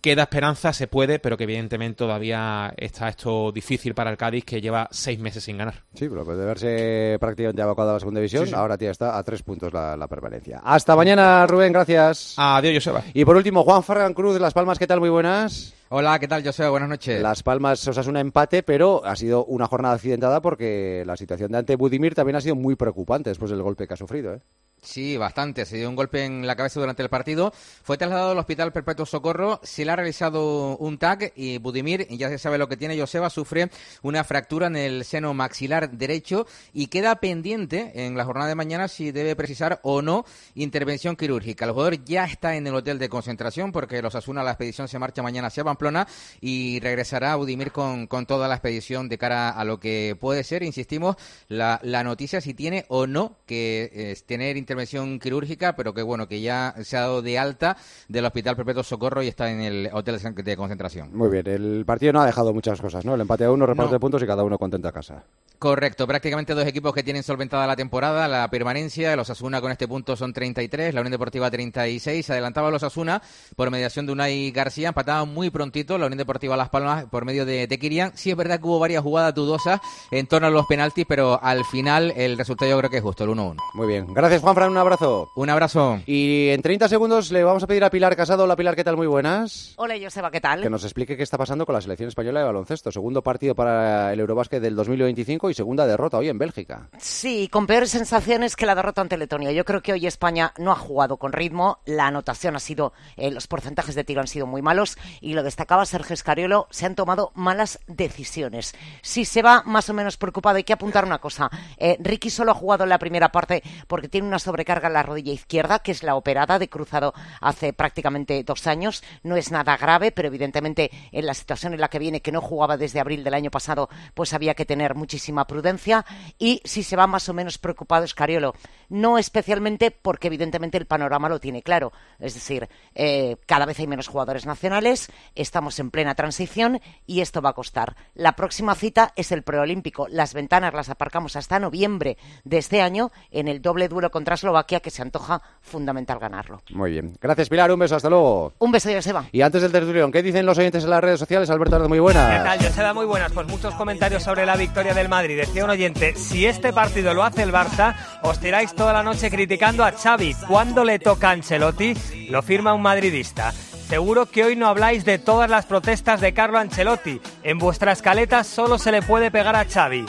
[0.00, 4.60] queda esperanza, se puede, pero que evidentemente todavía está esto difícil para el Cádiz, que
[4.60, 5.82] lleva seis meses sin ganar.
[5.94, 8.48] Sí, pero puede verse prácticamente abocado a la segunda división.
[8.54, 10.60] Ahora ya está a tres puntos la, permanencia.
[10.64, 12.34] Hasta mañana, Rubén, gracias.
[12.36, 13.02] Adiós, Joseba.
[13.12, 15.00] Y por último, Juan Ferran Cruz de Las Palmas, ¿qué tal?
[15.00, 15.74] Muy buenas.
[15.90, 16.68] Hola, ¿qué tal, Joseba?
[16.68, 17.22] Buenas noches.
[17.22, 21.58] Las Palmas os un empate, pero ha sido una jornada accidentada porque la situación de
[21.58, 24.40] ante Budimir también ha sido muy preocupante después del golpe que ha sufrido, ¿eh?
[24.82, 25.64] Sí, bastante.
[25.64, 27.52] Se dio un golpe en la cabeza durante el partido.
[27.82, 29.60] Fue trasladado al Hospital Perpetuo Socorro.
[29.62, 33.28] Se le ha realizado un tag y Budimir, ya se sabe lo que tiene Joseba,
[33.28, 33.70] sufre
[34.02, 38.88] una fractura en el seno maxilar derecho y queda pendiente en la jornada de mañana
[38.88, 40.24] si debe precisar o no
[40.54, 41.64] intervención quirúrgica.
[41.64, 44.98] El jugador ya está en el hotel de concentración porque los Asuna, la expedición se
[44.98, 46.08] marcha mañana hacia Pamplona
[46.40, 50.42] y regresará a Budimir con, con toda la expedición de cara a lo que puede
[50.42, 51.16] ser, insistimos,
[51.48, 56.26] la, la noticia si tiene o no que eh, tener intervención quirúrgica, pero que bueno,
[56.26, 57.76] que ya se ha dado de alta
[58.08, 61.16] del Hospital Perpetuo Socorro y está en el hotel de concentración.
[61.16, 63.14] Muy bien, el partido no ha dejado muchas cosas, ¿no?
[63.14, 65.24] El empate a uno, reparto de puntos y cada uno contento a casa.
[65.58, 69.88] Correcto, prácticamente dos equipos que tienen solventada la temporada, la permanencia, los Asuna con este
[69.88, 73.20] punto son 33, la Unión Deportiva 36, se adelantaba los Asuna
[73.56, 77.44] por mediación de Unai García, empataban muy prontito la Unión Deportiva Las Palmas por medio
[77.44, 78.12] de, de Kirian.
[78.14, 81.62] Sí es verdad que hubo varias jugadas dudosas en torno a los penaltis, pero al
[81.66, 83.56] final el resultado yo creo que es justo, el 1-1.
[83.74, 85.30] Muy bien, gracias Juan un abrazo.
[85.36, 86.00] Un abrazo.
[86.06, 88.44] Y en 30 segundos le vamos a pedir a Pilar Casado.
[88.44, 88.96] Hola Pilar, ¿qué tal?
[88.96, 89.74] Muy buenas.
[89.76, 90.62] Hola Joseba, ¿qué tal?
[90.62, 92.90] Que nos explique qué está pasando con la selección española de baloncesto.
[92.90, 96.88] Segundo partido para el Eurobásquet del 2025 y segunda derrota hoy en Bélgica.
[96.96, 99.52] Sí, con peores sensaciones que la derrota ante Letonia.
[99.52, 101.80] Yo creo que hoy España no ha jugado con ritmo.
[101.84, 105.42] La anotación ha sido, eh, los porcentajes de tiro han sido muy malos y lo
[105.58, 108.76] destacaba Sergio Escariolo, se han tomado malas decisiones.
[109.02, 111.50] Si se va más o menos preocupado, hay que apuntar una cosa.
[111.78, 115.02] Eh, Ricky solo ha jugado en la primera parte porque tiene una sobrecarga en la
[115.02, 119.02] rodilla izquierda, que es la operada de cruzado hace prácticamente dos años.
[119.24, 122.40] No es nada grave, pero evidentemente en la situación en la que viene, que no
[122.40, 126.06] jugaba desde abril del año pasado, pues había que tener muchísima prudencia
[126.38, 128.54] y si se va más o menos preocupado Escariolo.
[128.90, 131.92] No especialmente porque evidentemente el panorama lo tiene claro.
[132.20, 135.10] Es decir, eh, cada vez hay menos jugadores nacionales,
[135.48, 137.96] estamos en plena transición y esto va a costar.
[138.14, 140.06] La próxima cita es el preolímpico.
[140.08, 144.80] Las ventanas las aparcamos hasta noviembre de este año en el doble duelo contra Eslovaquia
[144.80, 146.60] que se antoja fundamental ganarlo.
[146.70, 147.16] Muy bien.
[147.20, 147.72] Gracias, Pilar.
[147.72, 147.96] Un beso.
[147.96, 148.52] Hasta luego.
[148.58, 149.24] Un beso, Joseba.
[149.32, 151.48] Y antes del tertulión, ¿qué dicen los oyentes en las redes sociales?
[151.48, 152.30] Alberto Ardo, muy buenas.
[152.30, 152.92] ¿Qué tal, Joseba?
[152.92, 153.32] Muy buenas.
[153.32, 155.38] Pues muchos comentarios sobre la victoria del Madrid.
[155.38, 159.30] Decía un oyente, si este partido lo hace el Barça, os tiráis toda la noche
[159.30, 160.34] criticando a Xavi.
[160.46, 161.94] ¿Cuándo le toca a Ancelotti?
[162.28, 163.54] Lo firma un madridista.
[163.88, 167.22] Seguro que hoy no habláis de todas las protestas de Carlo Ancelotti.
[167.42, 170.04] En vuestra escaleta solo se le puede pegar a Xavi.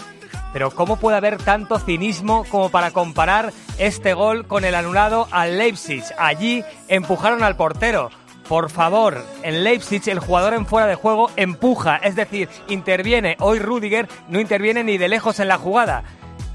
[0.52, 5.58] Pero ¿cómo puede haber tanto cinismo como para comparar este gol con el anulado al
[5.58, 6.04] Leipzig?
[6.18, 8.10] Allí empujaron al portero.
[8.50, 13.38] Por favor, en Leipzig el jugador en fuera de juego empuja, es decir, interviene.
[13.40, 16.04] Hoy Rudiger no interviene ni de lejos en la jugada.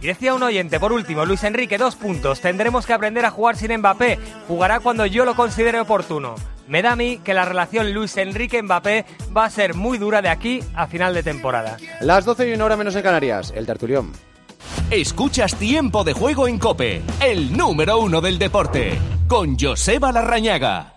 [0.05, 2.42] Y decía un oyente, por último, Luis Enrique, dos puntos.
[2.42, 4.18] Tendremos que aprender a jugar sin Mbappé.
[4.46, 6.34] Jugará cuando yo lo considere oportuno.
[6.68, 10.28] Me da a mí que la relación Luis Enrique-Mbappé va a ser muy dura de
[10.28, 11.78] aquí a final de temporada.
[12.02, 14.12] Las 12 y una hora menos en Canarias, el tertulión.
[14.90, 20.93] Escuchas Tiempo de Juego en Cope, el número uno del deporte, con Joseba Larrañaga.